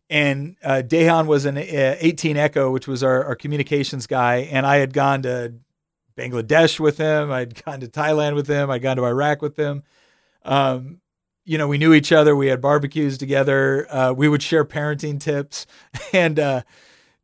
And 0.10 0.56
uh, 0.64 0.84
Daehan 0.86 1.26
was 1.26 1.46
an 1.46 1.58
uh, 1.58 1.98
18 2.00 2.38
Echo, 2.38 2.72
which 2.72 2.88
was 2.88 3.04
our, 3.04 3.26
our 3.26 3.36
communications 3.36 4.08
guy. 4.08 4.48
And 4.52 4.66
I 4.66 4.78
had 4.78 4.94
gone 4.94 5.24
to 5.24 5.56
Bangladesh 6.16 6.80
with 6.80 6.98
him. 6.98 7.32
I'd 7.32 7.64
gone 7.66 7.82
to 7.82 7.88
Thailand 7.88 8.36
with 8.36 8.48
him. 8.48 8.70
I'd 8.70 8.82
gone 8.82 8.98
to 8.98 9.06
Iraq 9.06 9.42
with 9.42 9.58
him. 9.58 9.84
Um, 10.44 11.02
you 11.44 11.58
know, 11.58 11.68
we 11.68 11.78
knew 11.78 11.94
each 11.94 12.12
other. 12.12 12.36
We 12.36 12.48
had 12.48 12.62
barbecues 12.62 13.18
together. 13.18 13.88
Uh, 13.90 14.14
we 14.14 14.28
would 14.28 14.44
share 14.44 14.66
parenting 14.66 15.20
tips. 15.20 15.66
And, 16.14 16.40
uh, 16.40 16.62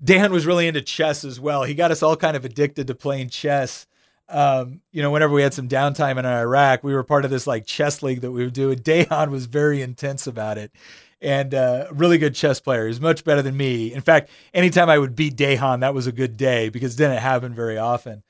Dan 0.03 0.31
was 0.31 0.45
really 0.45 0.67
into 0.67 0.81
chess 0.81 1.23
as 1.23 1.39
well. 1.39 1.63
He 1.63 1.73
got 1.73 1.91
us 1.91 2.03
all 2.03 2.15
kind 2.15 2.35
of 2.35 2.45
addicted 2.45 2.87
to 2.87 2.95
playing 2.95 3.29
chess. 3.29 3.87
Um, 4.29 4.81
you 4.91 5.01
know, 5.01 5.11
whenever 5.11 5.33
we 5.33 5.43
had 5.43 5.53
some 5.53 5.67
downtime 5.67 6.17
in 6.17 6.25
Iraq, 6.25 6.83
we 6.83 6.93
were 6.93 7.03
part 7.03 7.25
of 7.25 7.31
this 7.31 7.47
like 7.47 7.65
chess 7.65 8.01
league 8.01 8.21
that 8.21 8.31
we 8.31 8.43
would 8.43 8.53
do. 8.53 8.71
And 8.71 9.31
was 9.31 9.45
very 9.45 9.81
intense 9.81 10.27
about 10.27 10.57
it 10.57 10.71
and 11.23 11.55
uh, 11.55 11.87
really 11.91 12.17
good 12.17 12.35
chess 12.35 12.59
player. 12.59 12.85
He's 12.85 12.99
much 12.99 13.23
better 13.23 13.41
than 13.41 13.55
me. 13.55 13.93
In 13.93 14.01
fact, 14.01 14.29
anytime 14.53 14.89
I 14.89 14.99
would 14.99 15.15
beat 15.15 15.37
Daehan, 15.37 15.79
that 15.79 15.93
was 15.93 16.05
a 16.05 16.11
good 16.11 16.35
day 16.35 16.69
because 16.69 16.95
it 16.95 16.97
didn't 16.97 17.19
happen 17.19 17.53
very 17.53 17.77
often. 17.77 18.23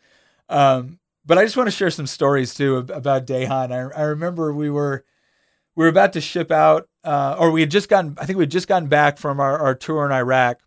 Um, 0.47 0.99
but 1.25 1.37
I 1.37 1.43
just 1.43 1.57
want 1.57 1.67
to 1.67 1.71
share 1.71 1.89
some 1.89 2.05
stories 2.05 2.53
too 2.53 2.77
about 2.77 3.25
Daehan. 3.25 3.71
I, 3.71 3.99
I 3.99 4.03
remember 4.03 4.53
we 4.53 4.69
were 4.69 5.03
we 5.75 5.85
were 5.85 5.89
about 5.89 6.13
to 6.13 6.21
ship 6.21 6.51
out, 6.51 6.87
uh, 7.03 7.35
or 7.39 7.49
we 7.49 7.61
had 7.61 7.71
just 7.71 7.89
gotten. 7.89 8.15
I 8.19 8.25
think 8.25 8.37
we 8.37 8.43
had 8.43 8.51
just 8.51 8.67
gotten 8.67 8.89
back 8.89 9.17
from 9.17 9.39
our, 9.39 9.57
our 9.57 9.73
tour 9.73 10.05
in 10.05 10.11
Iraq, 10.11 10.59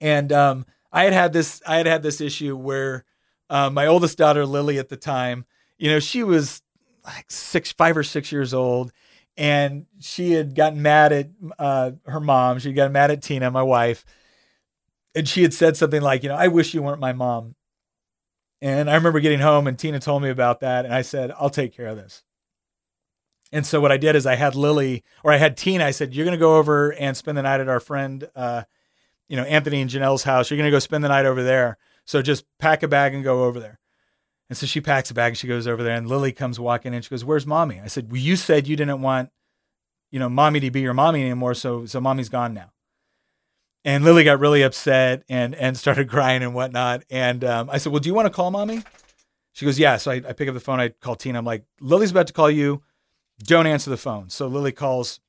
and 0.00 0.32
um, 0.32 0.66
I 0.92 1.04
had 1.04 1.12
had 1.12 1.32
this 1.32 1.62
I 1.66 1.76
had 1.76 1.86
had 1.86 2.02
this 2.02 2.20
issue 2.20 2.56
where 2.56 3.04
uh, 3.48 3.70
my 3.70 3.86
oldest 3.86 4.18
daughter 4.18 4.46
Lily 4.46 4.78
at 4.78 4.88
the 4.88 4.96
time, 4.96 5.44
you 5.78 5.90
know, 5.90 6.00
she 6.00 6.22
was 6.22 6.62
like 7.04 7.30
six, 7.30 7.72
five 7.72 7.96
or 7.96 8.02
six 8.02 8.30
years 8.32 8.54
old, 8.54 8.92
and 9.36 9.86
she 10.00 10.32
had 10.32 10.54
gotten 10.54 10.82
mad 10.82 11.12
at 11.12 11.30
uh, 11.58 11.92
her 12.06 12.20
mom. 12.20 12.58
She 12.58 12.72
gotten 12.72 12.92
mad 12.92 13.10
at 13.10 13.22
Tina, 13.22 13.50
my 13.50 13.62
wife, 13.62 14.04
and 15.14 15.28
she 15.28 15.42
had 15.42 15.54
said 15.54 15.76
something 15.76 16.02
like, 16.02 16.22
you 16.22 16.28
know, 16.28 16.36
I 16.36 16.48
wish 16.48 16.74
you 16.74 16.82
weren't 16.82 17.00
my 17.00 17.12
mom. 17.12 17.54
And 18.62 18.90
I 18.90 18.94
remember 18.94 19.20
getting 19.20 19.40
home 19.40 19.66
and 19.66 19.78
Tina 19.78 20.00
told 20.00 20.22
me 20.22 20.28
about 20.28 20.60
that, 20.60 20.84
and 20.84 20.94
I 20.94 21.02
said, 21.02 21.32
I'll 21.38 21.50
take 21.50 21.74
care 21.74 21.86
of 21.86 21.96
this. 21.96 22.22
And 23.52 23.66
so 23.66 23.80
what 23.80 23.90
I 23.90 23.96
did 23.96 24.14
is 24.14 24.26
I 24.26 24.36
had 24.36 24.54
Lily, 24.54 25.02
or 25.24 25.32
I 25.32 25.38
had 25.38 25.56
Tina. 25.56 25.84
I 25.84 25.90
said, 25.90 26.14
"You're 26.14 26.24
going 26.24 26.36
to 26.36 26.40
go 26.40 26.56
over 26.56 26.92
and 26.92 27.16
spend 27.16 27.36
the 27.36 27.42
night 27.42 27.58
at 27.58 27.68
our 27.68 27.80
friend 27.80 28.28
uh, 28.36 28.62
you 29.30 29.36
know, 29.36 29.44
Anthony 29.44 29.80
and 29.80 29.88
Janelle's 29.88 30.24
house. 30.24 30.50
You're 30.50 30.58
going 30.58 30.66
to 30.66 30.72
go 30.72 30.80
spend 30.80 31.04
the 31.04 31.08
night 31.08 31.24
over 31.24 31.44
there. 31.44 31.78
So 32.04 32.20
just 32.20 32.44
pack 32.58 32.82
a 32.82 32.88
bag 32.88 33.14
and 33.14 33.22
go 33.22 33.44
over 33.44 33.60
there. 33.60 33.78
And 34.48 34.58
so 34.58 34.66
she 34.66 34.80
packs 34.80 35.08
a 35.12 35.14
bag 35.14 35.30
and 35.30 35.38
she 35.38 35.46
goes 35.46 35.68
over 35.68 35.84
there. 35.84 35.94
And 35.94 36.08
Lily 36.08 36.32
comes 36.32 36.58
walking 36.58 36.92
in. 36.92 37.00
She 37.02 37.10
goes, 37.10 37.24
Where's 37.24 37.46
mommy? 37.46 37.80
I 37.80 37.86
said, 37.86 38.10
Well, 38.10 38.20
you 38.20 38.34
said 38.34 38.66
you 38.66 38.74
didn't 38.74 39.00
want, 39.00 39.30
you 40.10 40.18
know, 40.18 40.28
mommy 40.28 40.58
to 40.60 40.70
be 40.72 40.80
your 40.80 40.94
mommy 40.94 41.22
anymore. 41.22 41.54
So, 41.54 41.86
so 41.86 42.00
mommy's 42.00 42.28
gone 42.28 42.52
now. 42.52 42.72
And 43.84 44.04
Lily 44.04 44.24
got 44.24 44.40
really 44.40 44.62
upset 44.62 45.22
and, 45.28 45.54
and 45.54 45.76
started 45.76 46.08
crying 46.10 46.42
and 46.42 46.52
whatnot. 46.52 47.04
And 47.08 47.44
um, 47.44 47.70
I 47.70 47.78
said, 47.78 47.92
Well, 47.92 48.00
do 48.00 48.08
you 48.08 48.14
want 48.14 48.26
to 48.26 48.30
call 48.30 48.50
mommy? 48.50 48.82
She 49.52 49.64
goes, 49.64 49.78
Yeah. 49.78 49.96
So 49.98 50.10
I, 50.10 50.16
I 50.16 50.32
pick 50.32 50.48
up 50.48 50.54
the 50.54 50.60
phone. 50.60 50.80
I 50.80 50.88
call 50.88 51.14
Tina. 51.14 51.38
I'm 51.38 51.44
like, 51.44 51.64
Lily's 51.80 52.10
about 52.10 52.26
to 52.26 52.32
call 52.32 52.50
you. 52.50 52.82
Don't 53.44 53.68
answer 53.68 53.90
the 53.90 53.96
phone. 53.96 54.28
So 54.28 54.48
Lily 54.48 54.72
calls 54.72 55.20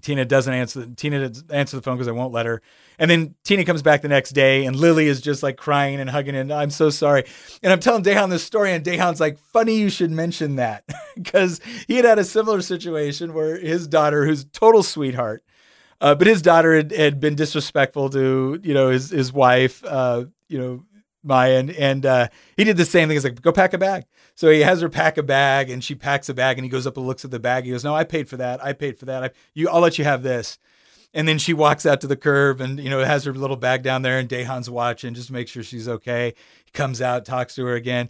Tina 0.00 0.24
doesn't 0.24 0.52
answer. 0.52 0.86
Tina 0.96 1.30
answer 1.50 1.76
the 1.76 1.82
phone 1.82 1.96
because 1.96 2.08
I 2.08 2.12
won't 2.12 2.32
let 2.32 2.46
her. 2.46 2.62
And 2.98 3.10
then 3.10 3.34
Tina 3.44 3.64
comes 3.64 3.82
back 3.82 4.02
the 4.02 4.08
next 4.08 4.30
day, 4.30 4.64
and 4.64 4.74
Lily 4.74 5.06
is 5.06 5.20
just 5.20 5.42
like 5.42 5.56
crying 5.56 6.00
and 6.00 6.08
hugging, 6.08 6.34
and 6.34 6.52
I'm 6.52 6.70
so 6.70 6.90
sorry. 6.90 7.24
And 7.62 7.72
I'm 7.72 7.80
telling 7.80 8.02
Daehan 8.02 8.30
this 8.30 8.42
story, 8.42 8.72
and 8.72 8.84
Daehan's 8.84 9.20
like, 9.20 9.38
"Funny 9.52 9.76
you 9.76 9.90
should 9.90 10.10
mention 10.10 10.56
that," 10.56 10.84
because 11.14 11.60
he 11.86 11.96
had 11.96 12.04
had 12.04 12.18
a 12.18 12.24
similar 12.24 12.62
situation 12.62 13.34
where 13.34 13.58
his 13.58 13.86
daughter, 13.86 14.24
who's 14.24 14.44
total 14.44 14.82
sweetheart, 14.82 15.44
uh, 16.00 16.14
but 16.14 16.26
his 16.26 16.42
daughter 16.42 16.74
had, 16.74 16.90
had, 16.90 17.20
been 17.20 17.34
disrespectful 17.34 18.08
to 18.10 18.60
you 18.62 18.74
know 18.74 18.88
his 18.88 19.10
his 19.10 19.32
wife, 19.32 19.84
uh, 19.84 20.24
you 20.48 20.58
know 20.58 20.84
Maya, 21.22 21.58
and, 21.58 21.70
and 21.70 22.06
uh, 22.06 22.28
he 22.56 22.64
did 22.64 22.76
the 22.76 22.84
same 22.84 23.08
thing. 23.08 23.16
He's 23.16 23.24
like, 23.24 23.40
"Go 23.40 23.52
pack 23.52 23.74
a 23.74 23.78
bag." 23.78 24.04
So 24.34 24.50
he 24.50 24.60
has 24.60 24.80
her 24.80 24.88
pack 24.88 25.18
a 25.18 25.22
bag 25.22 25.70
and 25.70 25.82
she 25.84 25.94
packs 25.94 26.28
a 26.28 26.34
bag 26.34 26.58
and 26.58 26.64
he 26.64 26.70
goes 26.70 26.86
up 26.86 26.96
and 26.96 27.06
looks 27.06 27.24
at 27.24 27.30
the 27.30 27.38
bag. 27.38 27.64
He 27.64 27.70
goes, 27.70 27.84
No, 27.84 27.94
I 27.94 28.04
paid 28.04 28.28
for 28.28 28.36
that. 28.38 28.64
I 28.64 28.72
paid 28.72 28.98
for 28.98 29.06
that. 29.06 29.24
I, 29.24 29.30
you, 29.54 29.68
I'll 29.68 29.80
let 29.80 29.98
you 29.98 30.04
have 30.04 30.22
this. 30.22 30.58
And 31.14 31.28
then 31.28 31.38
she 31.38 31.52
walks 31.52 31.84
out 31.84 32.00
to 32.00 32.06
the 32.06 32.16
curb 32.16 32.60
and, 32.60 32.80
you 32.80 32.88
know, 32.88 33.04
has 33.04 33.24
her 33.24 33.34
little 33.34 33.56
bag 33.56 33.82
down 33.82 34.00
there 34.02 34.18
and 34.18 34.28
Daehan's 34.28 34.70
watching 34.70 35.12
just 35.12 35.26
to 35.26 35.32
make 35.34 35.46
sure 35.46 35.62
she's 35.62 35.86
okay. 35.86 36.34
He 36.64 36.70
comes 36.70 37.02
out, 37.02 37.26
talks 37.26 37.54
to 37.56 37.66
her 37.66 37.74
again. 37.74 38.08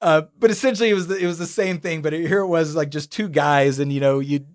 Uh, 0.00 0.22
but 0.38 0.50
essentially 0.50 0.90
it 0.90 0.94
was 0.94 1.08
the, 1.08 1.16
it 1.16 1.26
was 1.26 1.38
the 1.38 1.46
same 1.46 1.80
thing, 1.80 2.02
but 2.02 2.12
here 2.12 2.40
it 2.40 2.46
was 2.46 2.76
like 2.76 2.90
just 2.90 3.10
two 3.10 3.28
guys 3.28 3.80
and, 3.80 3.92
you 3.92 3.98
know, 3.98 4.20
you, 4.20 4.46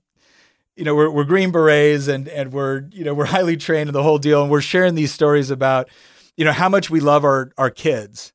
you 0.77 0.85
know, 0.85 0.95
we're, 0.95 1.09
we're 1.09 1.25
green 1.25 1.51
berets 1.51 2.07
and, 2.07 2.29
and 2.29 2.53
we're, 2.53 2.85
you 2.91 3.03
know, 3.03 3.13
we're 3.13 3.25
highly 3.25 3.57
trained 3.57 3.89
in 3.89 3.93
the 3.93 4.03
whole 4.03 4.19
deal. 4.19 4.41
And 4.41 4.49
we're 4.49 4.61
sharing 4.61 4.95
these 4.95 5.11
stories 5.11 5.51
about, 5.51 5.89
you 6.37 6.45
know, 6.45 6.53
how 6.53 6.69
much 6.69 6.89
we 6.89 7.01
love 7.01 7.25
our, 7.25 7.51
our 7.57 7.69
kids 7.69 8.31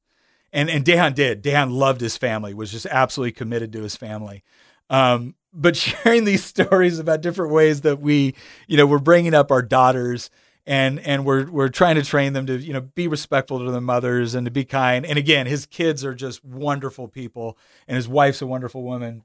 and 0.53 0.71
and 0.71 0.85
Daehan 0.85 1.15
did. 1.15 1.43
Daehan 1.43 1.73
loved 1.73 2.01
his 2.01 2.17
family, 2.17 2.55
was 2.55 2.73
just 2.73 2.87
absolutely 2.87 3.33
committed 3.33 3.73
to 3.73 3.83
his 3.83 3.97
family. 3.97 4.43
Um, 4.91 5.35
but 5.53 5.77
sharing 5.77 6.25
these 6.25 6.45
stories 6.45 6.99
about 6.99 7.23
different 7.23 7.53
ways 7.53 7.83
that 7.83 8.01
we, 8.01 8.35
you 8.67 8.77
know, 8.77 8.87
we're 8.87 8.99
bringing 8.99 9.35
up 9.35 9.51
our 9.51 9.63
daughters 9.63 10.31
and 10.67 10.99
and 11.01 11.25
we're 11.25 11.49
we're 11.51 11.69
trying 11.69 11.95
to 11.95 12.03
train 12.03 12.33
them 12.33 12.47
to 12.47 12.59
you 12.59 12.73
know 12.73 12.81
be 12.81 13.07
respectful 13.07 13.65
to 13.65 13.71
their 13.71 13.81
mothers 13.81 14.35
and 14.35 14.45
to 14.47 14.51
be 14.51 14.65
kind. 14.65 15.07
And 15.07 15.19
again, 15.19 15.47
his 15.47 15.65
kids 15.65 16.05
are 16.05 16.15
just 16.15 16.45
wonderful 16.45 17.09
people, 17.09 17.57
and 17.87 17.97
his 17.97 18.09
wife's 18.09 18.43
a 18.43 18.47
wonderful 18.47 18.83
woman. 18.83 19.23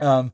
Um, 0.00 0.32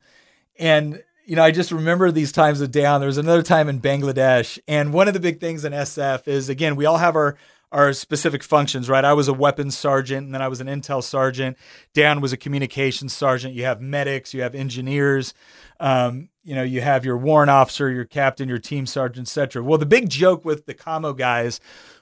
and 0.59 1.03
you 1.27 1.37
know, 1.37 1.43
I 1.43 1.51
just 1.51 1.73
remember 1.73 2.11
these 2.11 2.33
times 2.33 2.61
of 2.61 2.71
down. 2.71 3.01
There 3.01 3.09
was 3.09 3.19
another 3.19 3.43
time 3.43 3.69
in 3.69 3.81
Bangladesh, 3.81 4.59
and 4.69 4.93
one 4.93 5.09
of 5.09 5.15
the 5.15 5.21
big 5.21 5.41
things 5.41 5.65
in 5.65 5.73
SF 5.73 6.29
is 6.29 6.49
again 6.49 6.77
we 6.77 6.87
all 6.87 6.99
have 6.99 7.17
our 7.17 7.37
our 7.73 7.93
specific 7.95 8.43
functions, 8.43 8.89
right? 8.89 9.05
I 9.05 9.15
was 9.15 9.29
a 9.29 9.33
weapons 9.33 9.77
sergeant 9.77 10.27
and 10.27 10.35
then 10.35 10.43
I 10.43 10.49
was 10.49 10.61
an 10.61 10.67
intel 10.67 11.03
sergeant. 11.03 11.57
Dan 11.95 12.21
was 12.21 12.33
a 12.33 12.37
communications 12.37 13.15
sergeant. 13.15 13.55
You 13.55 13.65
have 13.65 13.81
medics, 13.81 14.35
you 14.35 14.43
have 14.43 14.55
engineers, 14.55 15.33
um, 15.81 16.29
you 16.45 16.55
know, 16.55 16.63
you 16.63 16.83
have 16.83 17.05
your 17.05 17.17
warrant 17.17 17.51
officer, 17.51 17.91
your 17.91 18.05
captain, 18.05 18.49
your 18.49 18.59
team 18.59 18.85
sergeant, 18.87 19.27
etc. 19.27 19.63
Well, 19.63 19.79
the 19.79 19.87
big 19.87 20.11
joke 20.11 20.45
with 20.45 20.67
the 20.67 20.75
commo 20.75 21.17
guys 21.17 21.61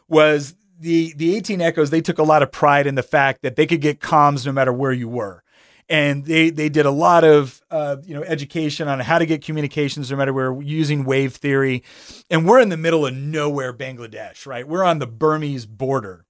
was 0.09 0.56
the 0.78 1.14
the 1.14 1.37
18 1.37 1.61
Echoes. 1.61 1.90
They 1.90 2.00
took 2.00 2.18
a 2.18 2.24
lot 2.24 2.42
of 2.42 2.50
pride 2.50 2.87
in 2.87 2.96
the 2.96 3.02
fact 3.02 3.42
that 3.42 3.56
they 3.56 3.66
could 3.66 3.80
get 3.80 4.00
comms 4.00 4.44
no 4.44 4.52
matter 4.52 4.72
where 4.72 4.92
you 4.92 5.09
were 5.09 5.42
and 5.90 6.24
they 6.24 6.48
they 6.48 6.68
did 6.68 6.87
a 6.87 6.90
lot 6.90 7.24
of 7.24 7.61
uh, 7.70 7.96
you 8.05 8.14
know 8.14 8.22
education 8.22 8.88
on 8.88 9.00
how 9.00 9.18
to 9.18 9.26
get 9.26 9.44
communications 9.44 10.11
no 10.11 10.16
matter 10.16 10.33
where 10.33 10.59
using 10.62 11.05
wave 11.05 11.35
theory 11.35 11.83
and 12.31 12.46
we're 12.46 12.61
in 12.61 12.70
the 12.70 12.76
middle 12.76 13.05
of 13.05 13.12
nowhere 13.12 13.74
bangladesh 13.74 14.46
right 14.46 14.66
we're 14.66 14.85
on 14.85 15.00
the 15.00 15.07
burmese 15.07 15.66
border 15.66 16.24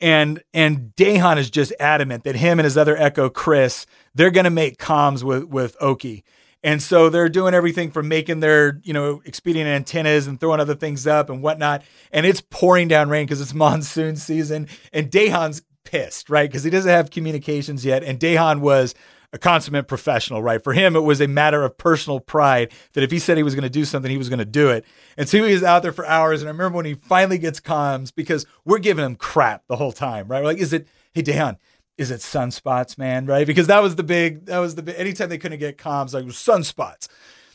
and 0.00 0.42
and 0.54 0.92
Daehan 0.96 1.36
is 1.36 1.50
just 1.50 1.74
adamant 1.78 2.24
that 2.24 2.36
him 2.36 2.58
and 2.58 2.64
his 2.64 2.78
other 2.78 2.96
echo 2.96 3.28
Chris 3.28 3.84
they're 4.14 4.30
going 4.30 4.44
to 4.44 4.50
make 4.50 4.78
comms 4.78 5.22
with 5.22 5.44
with 5.44 5.76
Oki 5.80 6.24
and 6.62 6.82
so 6.82 7.08
they're 7.08 7.30
doing 7.30 7.54
everything 7.54 7.90
from 7.90 8.08
making 8.08 8.40
their, 8.40 8.80
you 8.84 8.92
know, 8.92 9.22
expedient 9.24 9.66
antennas 9.66 10.26
and 10.26 10.38
throwing 10.38 10.60
other 10.60 10.74
things 10.74 11.06
up 11.06 11.30
and 11.30 11.42
whatnot. 11.42 11.82
And 12.12 12.26
it's 12.26 12.42
pouring 12.42 12.86
down 12.86 13.08
rain 13.08 13.24
because 13.24 13.40
it's 13.40 13.54
monsoon 13.54 14.16
season. 14.16 14.68
And 14.92 15.10
Daehan's 15.10 15.62
pissed, 15.84 16.30
right? 16.30 16.48
Because 16.48 16.64
he 16.64 16.70
doesn't 16.70 16.90
have 16.90 17.10
communications 17.10 17.84
yet. 17.84 18.02
And 18.02 18.18
Daehan 18.18 18.60
was 18.60 18.94
a 19.32 19.38
consummate 19.38 19.86
professional, 19.86 20.42
right? 20.42 20.62
For 20.62 20.72
him, 20.72 20.96
it 20.96 21.00
was 21.00 21.20
a 21.20 21.28
matter 21.28 21.62
of 21.62 21.78
personal 21.78 22.20
pride 22.20 22.72
that 22.94 23.04
if 23.04 23.10
he 23.10 23.18
said 23.18 23.36
he 23.36 23.42
was 23.42 23.54
going 23.54 23.62
to 23.62 23.70
do 23.70 23.84
something, 23.84 24.10
he 24.10 24.18
was 24.18 24.28
going 24.28 24.40
to 24.40 24.44
do 24.44 24.70
it. 24.70 24.84
And 25.16 25.28
so 25.28 25.42
he 25.44 25.52
was 25.52 25.62
out 25.62 25.82
there 25.82 25.92
for 25.92 26.06
hours. 26.06 26.42
And 26.42 26.48
I 26.48 26.52
remember 26.52 26.76
when 26.76 26.86
he 26.86 26.94
finally 26.94 27.38
gets 27.38 27.60
comms 27.60 28.12
because 28.14 28.44
we're 28.64 28.78
giving 28.78 29.04
him 29.04 29.14
crap 29.14 29.66
the 29.68 29.76
whole 29.76 29.92
time, 29.92 30.26
right? 30.26 30.40
We're 30.40 30.46
like, 30.46 30.58
is 30.58 30.72
it, 30.72 30.88
hey, 31.12 31.22
Daehan, 31.22 31.58
is 31.96 32.10
it 32.10 32.20
sunspots, 32.20 32.98
man? 32.98 33.26
Right? 33.26 33.46
Because 33.46 33.68
that 33.68 33.82
was 33.82 33.96
the 33.96 34.02
big, 34.02 34.46
that 34.46 34.58
was 34.58 34.74
the 34.74 34.82
big, 34.82 34.96
anytime 34.98 35.28
they 35.28 35.38
couldn't 35.38 35.58
get 35.58 35.78
comms, 35.78 36.12
like 36.12 36.24
sunspots. 36.24 37.08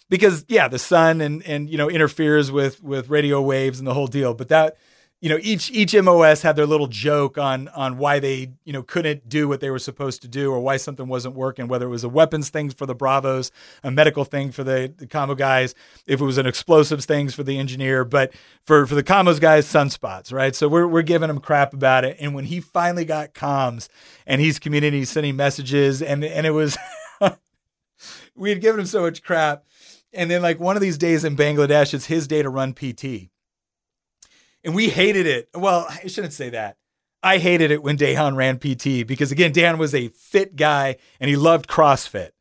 Because 0.08 0.46
yeah, 0.48 0.68
the 0.68 0.78
sun 0.78 1.20
and 1.20 1.42
and 1.48 1.68
you 1.68 1.80
know 1.80 1.90
interferes 1.90 2.52
with 2.52 2.84
with 2.84 3.10
radio 3.10 3.42
waves 3.42 3.80
and 3.80 3.88
the 3.88 3.94
whole 3.96 4.06
deal. 4.06 4.36
But 4.36 4.50
that 4.50 4.78
you 5.22 5.30
know 5.30 5.40
each 5.42 5.72
each 5.72 5.96
MOS 5.96 6.42
had 6.42 6.56
their 6.56 6.66
little 6.66 6.88
joke 6.88 7.38
on 7.38 7.68
on 7.70 7.98
why 7.98 8.20
they 8.20 8.52
you 8.64 8.74
know 8.74 8.84
couldn't 8.84 9.28
do 9.28 9.48
what 9.48 9.62
they 9.62 9.70
were 9.70 9.80
supposed 9.80 10.22
to 10.22 10.28
do 10.28 10.52
or 10.52 10.60
why 10.60 10.78
something 10.78 11.08
wasn't 11.08 11.34
working 11.34 11.68
whether 11.68 11.88
it 11.88 11.90
was 11.90 12.04
a 12.04 12.10
weapons 12.10 12.50
thing 12.50 12.70
for 12.70 12.86
the 12.86 12.94
Bravos 12.94 13.52
a 13.84 13.90
medical 13.90 14.26
thing 14.26 14.52
for 14.52 14.64
the, 14.64 14.94
the 14.98 15.08
combo 15.08 15.34
guys 15.34 15.74
if 16.06 16.22
it 16.22 16.26
was 16.26 16.38
an 16.38 16.46
explosives 16.46 17.06
things 17.06 17.34
for 17.34 17.44
the 17.44 17.58
engineer 17.58 18.06
but 18.06 18.34
for 18.66 18.86
for 18.86 18.96
the 18.96 19.04
commos 19.04 19.40
guys 19.40 19.66
sunspots 19.66 20.32
right? 20.32 20.56
So 20.56 20.68
we're 20.68 20.88
we're 20.88 21.02
giving 21.02 21.30
him 21.30 21.40
crap 21.40 21.74
about 21.74 22.06
it. 22.06 22.18
And 22.20 22.36
when 22.36 22.46
he 22.46 22.60
finally 22.60 23.06
got 23.06 23.34
comms 23.34 23.88
and 24.28 24.42
he's 24.42 24.60
community 24.60 25.06
sending 25.06 25.36
messages 25.36 26.02
and 26.02 26.24
and 26.24 26.46
it 26.46 26.52
was 26.52 26.78
we 28.36 28.50
had 28.50 28.62
given 28.62 28.80
him 28.80 28.86
so 28.86 29.02
much 29.02 29.24
crap. 29.24 29.66
And 30.14 30.30
then 30.30 30.42
like 30.42 30.60
one 30.60 30.76
of 30.76 30.82
these 30.82 30.98
days 30.98 31.24
in 31.24 31.36
Bangladesh 31.36 31.94
it's 31.94 32.06
his 32.06 32.28
day 32.28 32.42
to 32.42 32.50
run 32.50 32.74
PT 32.74 33.30
and 34.66 34.76
we 34.76 34.90
hated 34.90 35.28
it. 35.28 35.50
Well, 35.54 35.86
I 35.90 36.08
shouldn't 36.08 36.34
say 36.34 36.50
that. 36.50 36.78
I 37.24 37.38
hated 37.38 37.72
it 37.72 37.82
when 37.82 37.98
Daehan 37.98 38.36
ran 38.36 38.58
PT 38.58 39.08
because 39.08 39.32
again, 39.32 39.52
Dan 39.52 39.78
was 39.78 39.96
a 39.96 40.10
fit 40.10 40.56
guy 40.56 40.98
and 41.20 41.30
he 41.30 41.36
loved 41.36 41.68
CrossFit. 41.68 42.32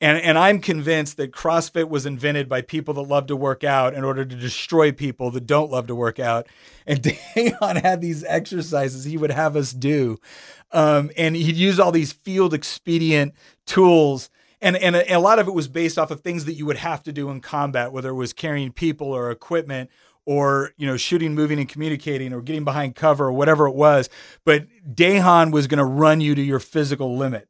And, 0.00 0.18
and 0.18 0.36
I'm 0.36 0.60
convinced 0.60 1.16
that 1.18 1.32
CrossFit 1.32 1.88
was 1.88 2.06
invented 2.06 2.48
by 2.48 2.60
people 2.62 2.94
that 2.94 3.02
love 3.02 3.28
to 3.28 3.36
work 3.36 3.62
out 3.62 3.94
in 3.94 4.04
order 4.04 4.24
to 4.24 4.34
destroy 4.34 4.90
people 4.90 5.30
that 5.30 5.46
don't 5.46 5.70
love 5.70 5.86
to 5.86 5.94
work 5.94 6.18
out. 6.18 6.48
And 6.86 7.02
Daehan 7.02 7.82
had 7.82 8.00
these 8.00 8.24
exercises 8.24 9.04
he 9.04 9.16
would 9.16 9.30
have 9.30 9.54
us 9.54 9.72
do. 9.72 10.18
Um, 10.72 11.10
and 11.16 11.36
he'd 11.36 11.56
use 11.56 11.78
all 11.78 11.92
these 11.92 12.12
field 12.12 12.52
expedient 12.52 13.34
tools. 13.64 14.28
And, 14.60 14.76
and 14.76 14.96
a, 14.96 15.14
a 15.14 15.20
lot 15.20 15.38
of 15.38 15.46
it 15.46 15.54
was 15.54 15.68
based 15.68 15.98
off 15.98 16.10
of 16.10 16.20
things 16.20 16.46
that 16.46 16.54
you 16.54 16.66
would 16.66 16.78
have 16.78 17.02
to 17.04 17.12
do 17.12 17.30
in 17.30 17.40
combat, 17.40 17.92
whether 17.92 18.08
it 18.08 18.14
was 18.14 18.32
carrying 18.32 18.72
people 18.72 19.08
or 19.08 19.30
equipment 19.30 19.88
or 20.26 20.72
you 20.76 20.86
know 20.86 20.96
shooting 20.96 21.34
moving 21.34 21.58
and 21.58 21.68
communicating 21.68 22.32
or 22.32 22.40
getting 22.40 22.64
behind 22.64 22.94
cover 22.94 23.26
or 23.26 23.32
whatever 23.32 23.66
it 23.66 23.74
was 23.74 24.08
but 24.44 24.66
Daehan 24.88 25.52
was 25.52 25.66
going 25.66 25.78
to 25.78 25.84
run 25.84 26.20
you 26.20 26.34
to 26.34 26.42
your 26.42 26.58
physical 26.58 27.16
limit. 27.16 27.48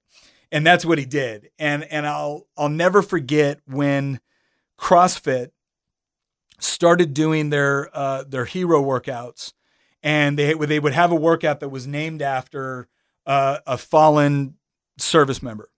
And 0.50 0.66
that's 0.66 0.84
what 0.84 0.98
he 0.98 1.06
did. 1.06 1.50
And 1.58 1.84
and 1.84 2.06
I'll 2.06 2.46
I'll 2.56 2.68
never 2.68 3.00
forget 3.02 3.60
when 3.66 4.20
CrossFit 4.78 5.50
started 6.58 7.14
doing 7.14 7.50
their 7.50 7.88
uh, 7.96 8.24
their 8.24 8.44
hero 8.44 8.82
workouts 8.82 9.52
and 10.02 10.38
they 10.38 10.52
they 10.52 10.78
would 10.78 10.92
have 10.92 11.10
a 11.10 11.16
workout 11.16 11.60
that 11.60 11.70
was 11.70 11.86
named 11.86 12.20
after 12.20 12.88
uh, 13.24 13.58
a 13.66 13.78
fallen 13.78 14.56
service 14.98 15.42
member 15.42 15.70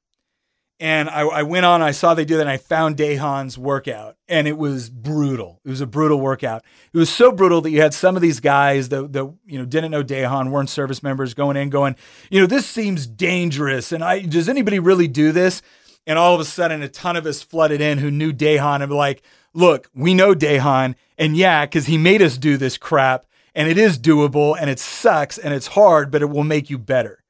and 0.81 1.09
I, 1.09 1.21
I, 1.23 1.43
went 1.43 1.65
on, 1.65 1.83
I 1.83 1.93
saw 1.93 2.15
they 2.15 2.25
do 2.25 2.37
that, 2.37 2.43
and 2.43 2.51
I 2.51 2.57
found 2.57 2.97
Daehan's 2.97 3.57
workout, 3.57 4.17
and 4.29 4.49
it 4.49 4.59
was 4.59 4.91
brutal. 4.91 5.61
It 5.65 5.71
was 5.71 5.81
a 5.81 5.87
brutal 5.87 6.21
workout. 6.21 6.65
It 6.93 6.99
was 6.99 7.11
so 7.11 7.31
brutal 7.31 7.61
that 7.61 7.71
you 7.71 7.81
had 7.81 7.95
some 7.95 8.17
of 8.17 8.23
these 8.23 8.41
guys 8.41 8.89
that, 8.89 9.13
that 9.13 9.33
you 9.47 9.59
know 9.59 9.65
didn't 9.65 9.93
know 9.93 10.03
Daehan, 10.03 10.51
weren't 10.51 10.71
service 10.71 11.03
members, 11.03 11.33
going 11.33 11.57
in, 11.57 11.71
going, 11.71 11.95
you 12.29 12.41
know, 12.41 12.47
this 12.47 12.67
seems 12.67 13.07
dangerous, 13.07 13.93
and 13.93 14.03
I 14.03 14.21
does 14.21 14.49
anybody 14.49 14.79
really 14.79 15.09
do 15.09 15.33
this? 15.33 15.63
And 16.07 16.19
all 16.19 16.35
of 16.35 16.41
a 16.41 16.45
sudden, 16.45 16.83
a 16.83 16.89
ton 16.89 17.17
of 17.17 17.25
us 17.25 17.43
flooded 17.43 17.81
in 17.81 17.99
who 17.99 18.11
knew 18.11 18.33
Daehan 18.33 18.83
and 18.83 18.91
were 18.91 18.97
like, 18.97 19.23
look, 19.55 19.89
we 19.95 20.13
know 20.13 20.35
Daehan, 20.35 20.97
and 21.17 21.37
yeah, 21.37 21.65
because 21.65 21.87
he 21.87 21.99
made 21.99 22.21
us 22.21 22.37
do 22.37 22.57
this 22.57 22.77
crap, 22.79 23.27
and 23.55 23.69
it 23.69 23.79
is 23.79 23.99
doable, 23.99 24.57
and 24.61 24.69
it 24.69 24.81
sucks, 24.81 25.39
and 25.39 25.55
it's 25.55 25.69
hard, 25.69 26.11
but 26.11 26.21
it 26.21 26.31
will 26.31 26.45
make 26.45 26.69
you 26.69 26.79
better. 26.79 27.24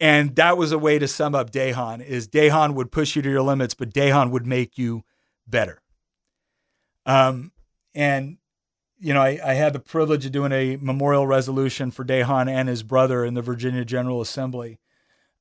And 0.00 0.34
that 0.36 0.56
was 0.58 0.72
a 0.72 0.78
way 0.78 0.98
to 0.98 1.06
sum 1.06 1.34
up 1.34 1.50
Daehan 1.50 2.04
is 2.04 2.28
Daehan 2.28 2.74
would 2.74 2.90
push 2.90 3.14
you 3.14 3.22
to 3.22 3.30
your 3.30 3.42
limits, 3.42 3.74
but 3.74 3.90
Daehan 3.90 4.30
would 4.30 4.46
make 4.46 4.76
you 4.76 5.04
better. 5.46 5.80
Um, 7.06 7.52
and 7.94 8.38
you 8.98 9.12
know, 9.12 9.20
I, 9.20 9.38
I, 9.44 9.54
had 9.54 9.74
the 9.74 9.80
privilege 9.80 10.24
of 10.24 10.32
doing 10.32 10.52
a 10.52 10.76
memorial 10.76 11.26
resolution 11.26 11.90
for 11.90 12.04
Daehan 12.04 12.48
and 12.48 12.68
his 12.68 12.82
brother 12.82 13.24
in 13.24 13.34
the 13.34 13.42
Virginia 13.42 13.84
General 13.84 14.22
Assembly. 14.22 14.78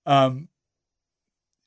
Um, 0.06 0.50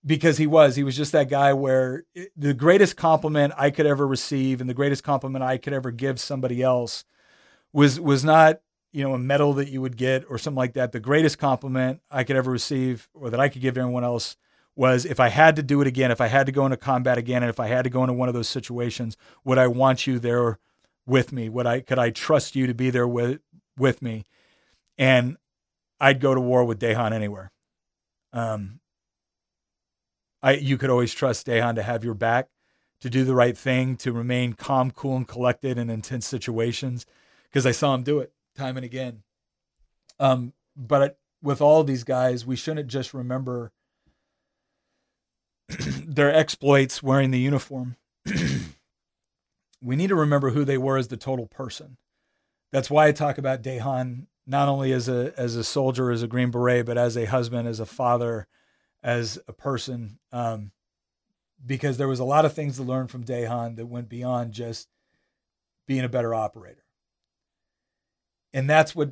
because 0.05 0.37
he 0.37 0.47
was, 0.47 0.77
he 0.77 0.85
was 0.85 0.97
just 0.97 1.13
that 1.13 1.31
guy 1.31 1.53
where 1.55 2.05
it, 2.15 2.31
the 2.37 2.53
greatest 2.55 2.97
compliment 2.97 3.55
I 3.57 3.71
could 3.71 3.87
ever 3.87 4.07
receive 4.07 4.61
and 4.61 4.69
the 4.69 4.75
greatest 4.75 5.03
compliment 5.03 5.43
I 5.43 5.57
could 5.57 5.73
ever 5.73 5.91
give 5.91 6.21
somebody 6.21 6.63
else 6.63 7.05
was 7.73 7.99
was 7.99 8.25
not 8.25 8.61
you 8.93 9.03
know, 9.03 9.15
a 9.15 9.19
medal 9.19 9.53
that 9.55 9.69
you 9.69 9.81
would 9.83 9.97
get 9.97 10.25
or 10.31 10.39
something 10.39 10.57
like 10.57 10.73
that. 10.75 10.93
The 10.93 11.01
greatest 11.01 11.39
compliment 11.39 12.01
I 12.11 12.25
could 12.25 12.37
ever 12.37 12.51
receive 12.51 13.09
or 13.15 13.31
that 13.31 13.41
I 13.41 13.49
could 13.49 13.63
give 13.63 13.75
to 13.75 13.81
anyone 13.81 14.05
else 14.05 14.37
was 14.75 15.05
if 15.05 15.19
I 15.19 15.29
had 15.29 15.57
to 15.57 15.63
do 15.63 15.81
it 15.81 15.87
again, 15.87 16.11
if 16.11 16.21
I 16.21 16.27
had 16.29 16.47
to 16.47 16.53
go 16.53 16.67
into 16.67 16.77
combat 16.77 17.19
again, 17.19 17.43
and 17.43 17.51
if 17.51 17.59
I 17.59 17.67
had 17.67 17.85
to 17.85 17.91
go 17.91 18.03
into 18.03 18.13
one 18.13 18.29
of 18.29 18.35
those 18.35 18.49
situations, 18.49 19.17
would 19.45 19.59
I 19.59 19.67
want 19.67 20.07
you 20.07 20.19
there 20.19 20.59
with 21.07 21.33
me? 21.33 21.49
Would 21.49 21.67
I 21.67 21.81
could 21.81 21.99
I 21.99 22.11
trust 22.11 22.55
you 22.55 22.67
to 22.67 22.75
be 22.75 22.91
there 22.91 23.09
with 23.09 23.41
with 23.77 24.03
me? 24.03 24.25
And 24.99 25.37
I'd 25.99 26.21
go 26.21 26.35
to 26.35 26.41
war 26.41 26.65
with 26.65 26.79
Daehan 26.79 27.13
anywhere. 27.13 27.51
Um, 28.33 28.81
I 30.43 30.55
you 30.55 30.77
could 30.77 30.91
always 30.91 31.15
trust 31.15 31.47
Daehan 31.47 31.75
to 31.77 31.83
have 31.83 32.05
your 32.05 32.15
back, 32.15 32.49
to 33.01 33.09
do 33.09 33.25
the 33.25 33.35
right 33.35 33.57
thing, 33.57 33.97
to 33.99 34.13
remain 34.13 34.53
calm, 34.53 34.91
cool, 34.91 35.17
and 35.17 35.27
collected 35.27 35.79
in 35.79 35.89
intense 35.89 36.27
situations, 36.27 37.07
because 37.45 37.65
I 37.65 37.73
saw 37.73 37.95
him 37.95 38.03
do 38.03 38.19
it 38.21 38.33
time 38.57 38.77
and 38.77 38.85
again. 38.85 39.23
Um, 40.19 40.53
but 40.77 41.19
with 41.43 41.61
all 41.61 41.85
these 41.85 42.05
guys, 42.05 42.47
we 42.47 42.57
shouldn't 42.57 42.89
just 42.89 43.15
remember 43.15 43.73
their 46.07 46.35
exploits 46.35 47.03
wearing 47.03 47.31
the 47.31 47.39
uniform. 47.39 47.97
we 49.83 49.97
need 49.97 50.09
to 50.09 50.15
remember 50.15 50.51
who 50.51 50.65
they 50.65 50.79
were 50.79 50.97
as 50.97 51.09
the 51.09 51.17
total 51.17 51.47
person. 51.47 51.97
That's 52.73 52.91
why 52.91 53.07
I 53.07 53.13
talk 53.13 53.39
about 53.39 53.63
Daehan 53.63 54.27
not 54.47 54.69
only 54.69 54.93
as 54.93 55.09
a 55.09 55.33
as 55.37 55.57
a 55.57 55.65
soldier, 55.65 56.11
as 56.11 56.23
a 56.23 56.29
Green 56.29 56.51
Beret, 56.51 56.87
but 56.87 56.99
as 56.99 57.17
a 57.17 57.25
husband, 57.25 57.67
as 57.67 57.81
a 57.81 57.87
father, 57.87 58.47
as 59.03 59.39
a 59.49 59.53
person. 59.53 60.19
Um, 60.33 60.73
because 61.65 61.97
there 61.97 62.09
was 62.09 62.21
a 62.21 62.25
lot 62.25 62.45
of 62.45 62.53
things 62.53 62.77
to 62.77 62.83
learn 62.83 63.09
from 63.09 63.25
Daehan 63.25 63.77
that 63.77 63.87
went 63.87 64.09
beyond 64.09 64.53
just 64.53 64.89
being 65.87 66.05
a 66.05 66.09
better 66.09 66.35
operator. 66.35 66.86
And 68.57 68.71
that's 68.71 68.97
what 68.97 69.11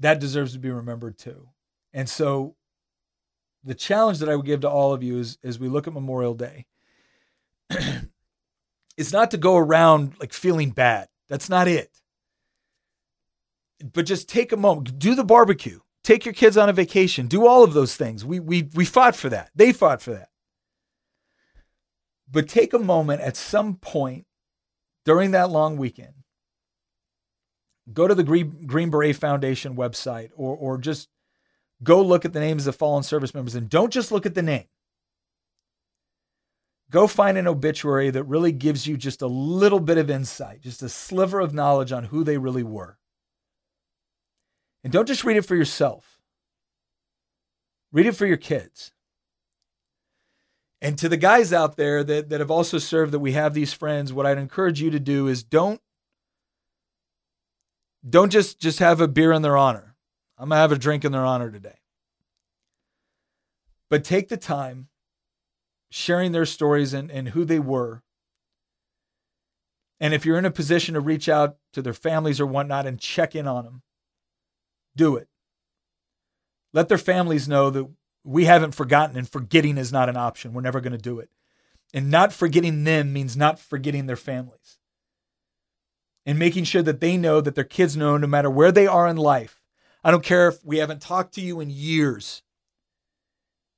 that 0.00 0.18
deserves 0.18 0.52
to 0.52 0.58
be 0.58 0.68
remembered 0.68 1.16
too. 1.16 1.48
And 1.92 2.08
so 2.08 2.56
the 3.62 3.74
challenge 3.74 4.18
that 4.18 4.28
I 4.28 4.34
would 4.34 4.46
give 4.46 4.62
to 4.62 4.68
all 4.68 4.92
of 4.92 5.00
you 5.00 5.20
is 5.20 5.38
as 5.44 5.60
we 5.60 5.68
look 5.68 5.86
at 5.86 5.92
Memorial 5.92 6.34
Day, 6.34 6.66
is 8.96 9.12
not 9.12 9.30
to 9.30 9.36
go 9.36 9.56
around 9.56 10.14
like 10.18 10.32
feeling 10.32 10.70
bad. 10.70 11.06
That's 11.28 11.48
not 11.48 11.68
it. 11.68 12.00
But 13.92 14.06
just 14.06 14.28
take 14.28 14.50
a 14.50 14.56
moment, 14.56 14.98
do 14.98 15.14
the 15.14 15.22
barbecue, 15.22 15.78
take 16.02 16.24
your 16.24 16.34
kids 16.34 16.56
on 16.56 16.68
a 16.68 16.72
vacation, 16.72 17.28
do 17.28 17.46
all 17.46 17.62
of 17.62 17.74
those 17.74 17.94
things. 17.94 18.24
We 18.24 18.40
we 18.40 18.68
we 18.74 18.84
fought 18.84 19.14
for 19.14 19.28
that. 19.28 19.52
They 19.54 19.72
fought 19.72 20.02
for 20.02 20.14
that. 20.14 20.30
But 22.28 22.48
take 22.48 22.72
a 22.72 22.78
moment 22.80 23.20
at 23.20 23.36
some 23.36 23.76
point 23.76 24.26
during 25.04 25.30
that 25.30 25.48
long 25.48 25.76
weekend 25.76 26.17
go 27.92 28.08
to 28.08 28.14
the 28.14 28.24
Green, 28.24 28.66
Green 28.66 28.90
Beret 28.90 29.16
Foundation 29.16 29.76
website 29.76 30.30
or, 30.36 30.56
or 30.56 30.78
just 30.78 31.08
go 31.82 32.02
look 32.02 32.24
at 32.24 32.32
the 32.32 32.40
names 32.40 32.66
of 32.66 32.76
fallen 32.76 33.02
service 33.02 33.34
members 33.34 33.54
and 33.54 33.68
don't 33.68 33.92
just 33.92 34.12
look 34.12 34.26
at 34.26 34.34
the 34.34 34.42
name. 34.42 34.66
Go 36.90 37.06
find 37.06 37.36
an 37.36 37.46
obituary 37.46 38.10
that 38.10 38.24
really 38.24 38.52
gives 38.52 38.86
you 38.86 38.96
just 38.96 39.20
a 39.20 39.26
little 39.26 39.80
bit 39.80 39.98
of 39.98 40.10
insight, 40.10 40.62
just 40.62 40.82
a 40.82 40.88
sliver 40.88 41.38
of 41.38 41.52
knowledge 41.52 41.92
on 41.92 42.04
who 42.04 42.24
they 42.24 42.38
really 42.38 42.62
were. 42.62 42.96
And 44.82 44.92
don't 44.92 45.08
just 45.08 45.24
read 45.24 45.36
it 45.36 45.44
for 45.44 45.56
yourself, 45.56 46.20
read 47.92 48.06
it 48.06 48.16
for 48.16 48.26
your 48.26 48.38
kids. 48.38 48.92
And 50.80 50.96
to 50.98 51.08
the 51.08 51.16
guys 51.16 51.52
out 51.52 51.76
there 51.76 52.04
that, 52.04 52.28
that 52.28 52.40
have 52.40 52.52
also 52.52 52.78
served 52.78 53.12
that 53.12 53.18
we 53.18 53.32
have 53.32 53.52
these 53.52 53.72
friends, 53.72 54.12
what 54.12 54.26
I'd 54.26 54.38
encourage 54.38 54.80
you 54.80 54.90
to 54.90 55.00
do 55.00 55.26
is 55.26 55.42
don't 55.42 55.80
don't 58.08 58.30
just 58.30 58.60
just 58.60 58.78
have 58.78 59.00
a 59.00 59.08
beer 59.08 59.32
in 59.32 59.42
their 59.42 59.56
honor. 59.56 59.96
I'm 60.38 60.48
gonna 60.48 60.60
have 60.60 60.72
a 60.72 60.78
drink 60.78 61.04
in 61.04 61.12
their 61.12 61.24
honor 61.24 61.50
today. 61.50 61.78
But 63.90 64.04
take 64.04 64.28
the 64.28 64.36
time 64.36 64.88
sharing 65.90 66.32
their 66.32 66.46
stories 66.46 66.92
and, 66.92 67.10
and 67.10 67.30
who 67.30 67.44
they 67.44 67.58
were. 67.58 68.02
And 70.00 70.14
if 70.14 70.24
you're 70.24 70.38
in 70.38 70.44
a 70.44 70.50
position 70.50 70.94
to 70.94 71.00
reach 71.00 71.28
out 71.28 71.56
to 71.72 71.82
their 71.82 71.94
families 71.94 72.40
or 72.40 72.46
whatnot 72.46 72.86
and 72.86 73.00
check 73.00 73.34
in 73.34 73.46
on 73.46 73.64
them, 73.64 73.82
do 74.94 75.16
it. 75.16 75.28
Let 76.72 76.88
their 76.88 76.98
families 76.98 77.48
know 77.48 77.70
that 77.70 77.88
we 78.22 78.44
haven't 78.44 78.74
forgotten 78.74 79.16
and 79.16 79.28
forgetting 79.28 79.78
is 79.78 79.92
not 79.92 80.08
an 80.08 80.16
option. 80.16 80.52
We're 80.52 80.60
never 80.60 80.80
going 80.80 80.92
to 80.92 80.98
do 80.98 81.18
it. 81.18 81.30
And 81.94 82.10
not 82.10 82.32
forgetting 82.32 82.84
them 82.84 83.12
means 83.12 83.36
not 83.36 83.58
forgetting 83.58 84.06
their 84.06 84.16
families 84.16 84.77
and 86.28 86.38
making 86.38 86.66
sure 86.66 86.82
that 86.84 87.00
they 87.00 87.16
know 87.18 87.42
that 87.42 87.56
their 87.56 87.64
kids 87.64 87.96
know 87.96 88.18
no 88.18 88.28
matter 88.28 88.50
where 88.50 88.72
they 88.72 88.86
are 88.86 89.08
in 89.08 89.18
life. 89.18 89.62
I 90.04 90.12
don't 90.12 90.24
care 90.24 90.48
if 90.48 90.64
we 90.64 90.78
haven't 90.78 91.02
talked 91.02 91.34
to 91.36 91.42
you 91.42 91.60
in 91.60 91.70
years. 91.70 92.44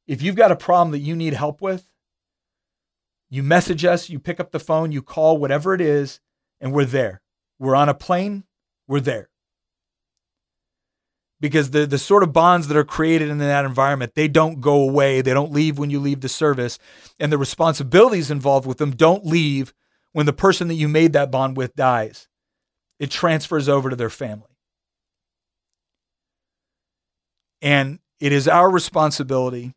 If 0.08 0.22
you've 0.22 0.36
got 0.36 0.52
a 0.52 0.56
problem 0.56 0.92
that 0.92 1.00
you 1.00 1.16
need 1.16 1.34
help 1.34 1.62
with, 1.62 1.90
you 3.30 3.42
message 3.44 3.86
us, 3.86 4.10
you 4.10 4.20
pick 4.20 4.40
up 4.40 4.52
the 4.52 4.60
phone, 4.60 4.92
you 4.92 5.02
call, 5.02 5.38
whatever 5.38 5.74
it 5.74 5.80
is, 5.82 6.20
and 6.60 6.72
we're 6.74 6.86
there. 6.86 7.22
We're 7.60 7.76
on 7.76 7.88
a 7.90 7.94
plane, 7.94 8.44
we're 8.88 9.00
there. 9.00 9.28
because 11.40 11.70
the 11.70 11.86
the 11.86 11.98
sort 11.98 12.22
of 12.22 12.32
bonds 12.32 12.68
that 12.68 12.76
are 12.76 12.84
created 12.84 13.30
in 13.30 13.38
that 13.38 13.64
environment 13.66 14.14
they 14.14 14.28
don't 14.28 14.60
go 14.60 14.82
away 14.82 15.22
they 15.22 15.34
don't 15.34 15.52
leave 15.52 15.78
when 15.78 15.90
you 15.90 16.00
leave 16.00 16.20
the 16.22 16.28
service 16.28 16.78
and 17.20 17.32
the 17.32 17.38
responsibilities 17.38 18.30
involved 18.30 18.66
with 18.66 18.78
them 18.78 18.92
don't 18.92 19.26
leave 19.26 19.74
when 20.12 20.26
the 20.26 20.32
person 20.32 20.68
that 20.68 20.74
you 20.74 20.88
made 20.88 21.14
that 21.14 21.30
bond 21.32 21.56
with 21.56 21.74
dies 21.76 22.28
it 23.00 23.10
transfers 23.10 23.68
over 23.68 23.90
to 23.90 23.96
their 23.96 24.10
family 24.10 24.56
and 27.60 27.98
it 28.20 28.32
is 28.32 28.46
our 28.46 28.70
responsibility 28.70 29.74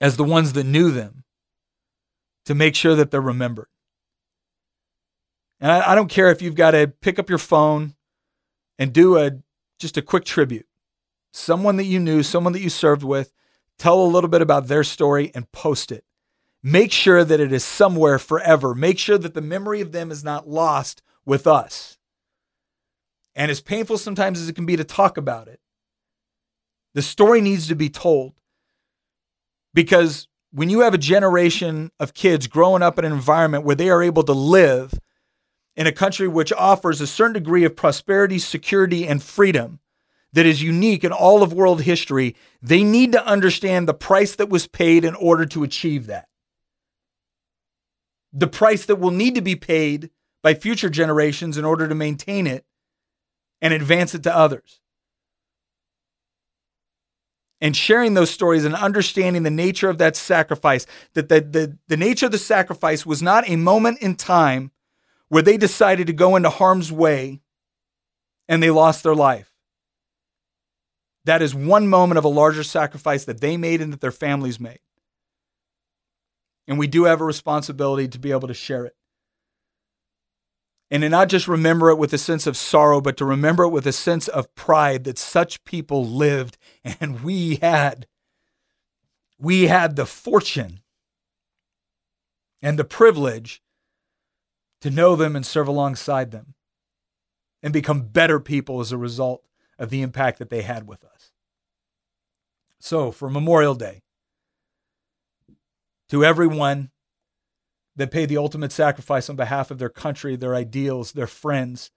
as 0.00 0.16
the 0.16 0.24
ones 0.24 0.54
that 0.54 0.64
knew 0.64 0.90
them 0.90 1.24
to 2.46 2.54
make 2.54 2.74
sure 2.74 2.94
that 2.94 3.10
they're 3.10 3.20
remembered 3.20 3.68
and 5.60 5.70
I, 5.72 5.92
I 5.92 5.94
don't 5.94 6.10
care 6.10 6.30
if 6.30 6.42
you've 6.42 6.54
got 6.54 6.72
to 6.72 6.92
pick 7.00 7.18
up 7.18 7.28
your 7.28 7.38
phone 7.38 7.94
and 8.78 8.92
do 8.92 9.18
a 9.18 9.32
just 9.78 9.96
a 9.96 10.02
quick 10.02 10.24
tribute. 10.24 10.66
Someone 11.32 11.76
that 11.76 11.84
you 11.84 12.00
knew, 12.00 12.22
someone 12.22 12.52
that 12.54 12.62
you 12.62 12.70
served 12.70 13.02
with, 13.02 13.32
tell 13.78 14.00
a 14.00 14.06
little 14.06 14.30
bit 14.30 14.42
about 14.42 14.68
their 14.68 14.84
story 14.84 15.30
and 15.34 15.50
post 15.52 15.92
it. 15.92 16.04
Make 16.62 16.92
sure 16.92 17.24
that 17.24 17.40
it 17.40 17.52
is 17.52 17.64
somewhere 17.64 18.18
forever. 18.18 18.74
Make 18.74 18.98
sure 18.98 19.18
that 19.18 19.34
the 19.34 19.42
memory 19.42 19.80
of 19.80 19.92
them 19.92 20.10
is 20.10 20.24
not 20.24 20.48
lost 20.48 21.02
with 21.26 21.46
us. 21.46 21.98
And 23.34 23.50
as 23.50 23.60
painful 23.60 23.98
sometimes 23.98 24.40
as 24.40 24.48
it 24.48 24.54
can 24.54 24.64
be 24.64 24.76
to 24.76 24.84
talk 24.84 25.18
about 25.18 25.48
it, 25.48 25.60
the 26.94 27.02
story 27.02 27.42
needs 27.42 27.68
to 27.68 27.74
be 27.74 27.90
told. 27.90 28.32
Because 29.74 30.28
when 30.50 30.70
you 30.70 30.80
have 30.80 30.94
a 30.94 30.98
generation 30.98 31.90
of 32.00 32.14
kids 32.14 32.46
growing 32.46 32.82
up 32.82 32.98
in 32.98 33.04
an 33.04 33.12
environment 33.12 33.64
where 33.64 33.76
they 33.76 33.90
are 33.90 34.02
able 34.02 34.22
to 34.22 34.32
live 34.32 34.94
in 35.76 35.86
a 35.86 35.92
country 35.92 36.26
which 36.26 36.52
offers 36.54 37.02
a 37.02 37.06
certain 37.06 37.34
degree 37.34 37.64
of 37.64 37.76
prosperity, 37.76 38.38
security, 38.38 39.06
and 39.06 39.22
freedom 39.22 39.80
that 40.32 40.46
is 40.46 40.62
unique 40.62 41.04
in 41.04 41.12
all 41.12 41.42
of 41.42 41.52
world 41.52 41.82
history, 41.82 42.34
they 42.62 42.82
need 42.82 43.12
to 43.12 43.26
understand 43.26 43.86
the 43.86 43.94
price 43.94 44.34
that 44.36 44.48
was 44.48 44.66
paid 44.66 45.04
in 45.04 45.14
order 45.16 45.44
to 45.44 45.62
achieve 45.62 46.06
that. 46.06 46.28
The 48.32 48.46
price 48.46 48.86
that 48.86 48.96
will 48.96 49.10
need 49.10 49.34
to 49.34 49.42
be 49.42 49.56
paid 49.56 50.10
by 50.46 50.54
future 50.54 50.88
generations 50.88 51.58
in 51.58 51.64
order 51.64 51.88
to 51.88 51.94
maintain 51.96 52.46
it 52.46 52.64
and 53.60 53.74
advance 53.74 54.14
it 54.14 54.22
to 54.22 54.32
others. 54.32 54.78
And 57.60 57.76
sharing 57.76 58.14
those 58.14 58.30
stories 58.30 58.64
and 58.64 58.72
understanding 58.72 59.42
the 59.42 59.50
nature 59.50 59.88
of 59.88 59.98
that 59.98 60.14
sacrifice, 60.14 60.86
that 61.14 61.28
the, 61.28 61.40
the, 61.40 61.78
the 61.88 61.96
nature 61.96 62.26
of 62.26 62.32
the 62.32 62.38
sacrifice 62.38 63.04
was 63.04 63.20
not 63.20 63.42
a 63.50 63.56
moment 63.56 63.98
in 64.00 64.14
time 64.14 64.70
where 65.30 65.42
they 65.42 65.56
decided 65.56 66.06
to 66.06 66.12
go 66.12 66.36
into 66.36 66.48
harm's 66.48 66.92
way 66.92 67.40
and 68.48 68.62
they 68.62 68.70
lost 68.70 69.02
their 69.02 69.16
life. 69.16 69.52
That 71.24 71.42
is 71.42 71.56
one 71.56 71.88
moment 71.88 72.18
of 72.18 72.24
a 72.24 72.28
larger 72.28 72.62
sacrifice 72.62 73.24
that 73.24 73.40
they 73.40 73.56
made 73.56 73.80
and 73.80 73.92
that 73.92 74.00
their 74.00 74.12
families 74.12 74.60
made. 74.60 74.78
And 76.68 76.78
we 76.78 76.86
do 76.86 77.02
have 77.02 77.20
a 77.20 77.24
responsibility 77.24 78.06
to 78.06 78.20
be 78.20 78.30
able 78.30 78.46
to 78.46 78.54
share 78.54 78.84
it. 78.84 78.95
And 80.90 81.02
to 81.02 81.08
not 81.08 81.28
just 81.28 81.48
remember 81.48 81.90
it 81.90 81.98
with 81.98 82.12
a 82.12 82.18
sense 82.18 82.46
of 82.46 82.56
sorrow, 82.56 83.00
but 83.00 83.16
to 83.16 83.24
remember 83.24 83.64
it 83.64 83.70
with 83.70 83.86
a 83.86 83.92
sense 83.92 84.28
of 84.28 84.54
pride 84.54 85.04
that 85.04 85.18
such 85.18 85.64
people 85.64 86.06
lived 86.06 86.58
and 87.00 87.22
we 87.22 87.56
had. 87.56 88.06
We 89.38 89.66
had 89.66 89.96
the 89.96 90.06
fortune 90.06 90.80
and 92.62 92.78
the 92.78 92.84
privilege 92.84 93.62
to 94.80 94.90
know 94.90 95.16
them 95.16 95.36
and 95.36 95.44
serve 95.44 95.68
alongside 95.68 96.30
them 96.30 96.54
and 97.62 97.72
become 97.72 98.02
better 98.02 98.38
people 98.38 98.80
as 98.80 98.92
a 98.92 98.98
result 98.98 99.44
of 99.78 99.90
the 99.90 100.02
impact 100.02 100.38
that 100.38 100.50
they 100.50 100.62
had 100.62 100.86
with 100.86 101.04
us. 101.04 101.32
So, 102.78 103.10
for 103.10 103.28
Memorial 103.28 103.74
Day, 103.74 104.02
to 106.08 106.24
everyone 106.24 106.90
that 107.96 108.10
paid 108.10 108.28
the 108.28 108.36
ultimate 108.36 108.72
sacrifice 108.72 109.28
on 109.28 109.36
behalf 109.36 109.70
of 109.70 109.78
their 109.78 109.88
country, 109.88 110.36
their 110.36 110.54
ideals, 110.54 111.12
their 111.12 111.26
friends, 111.26 111.90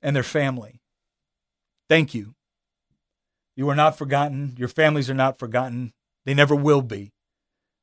and 0.00 0.14
their 0.14 0.22
family, 0.22 0.80
thank 1.88 2.14
you. 2.14 2.34
You 3.56 3.68
are 3.68 3.74
not 3.74 3.98
forgotten. 3.98 4.54
Your 4.58 4.68
families 4.68 5.08
are 5.08 5.14
not 5.14 5.38
forgotten. 5.38 5.92
They 6.24 6.34
never 6.34 6.54
will 6.54 6.82
be. 6.82 7.12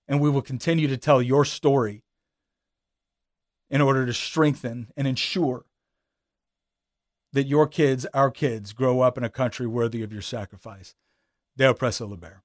And 0.08 0.19
we 0.19 0.30
will 0.30 0.41
continue 0.41 0.88
to 0.88 0.97
tell 0.97 1.21
your 1.21 1.45
story 1.45 2.04
in 3.69 3.82
order 3.82 4.06
to 4.06 4.13
strengthen 4.13 4.91
and 4.97 5.08
ensure 5.08 5.65
that 7.34 7.47
your 7.47 7.67
kids, 7.67 8.06
our 8.13 8.30
kids, 8.30 8.74
grow 8.74 9.00
up 9.00 9.17
in 9.17 9.24
a 9.24 9.30
country 9.30 9.65
worthy 9.65 10.04
of 10.04 10.12
your 10.12 10.21
sacrifice. 10.21 10.93
De 11.58 11.63
Oppresso 11.63 12.10
Liber. 12.10 12.43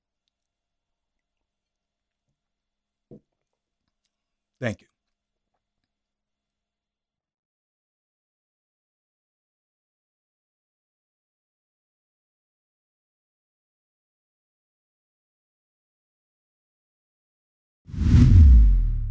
Thank 4.61 4.81
you. 4.83 4.96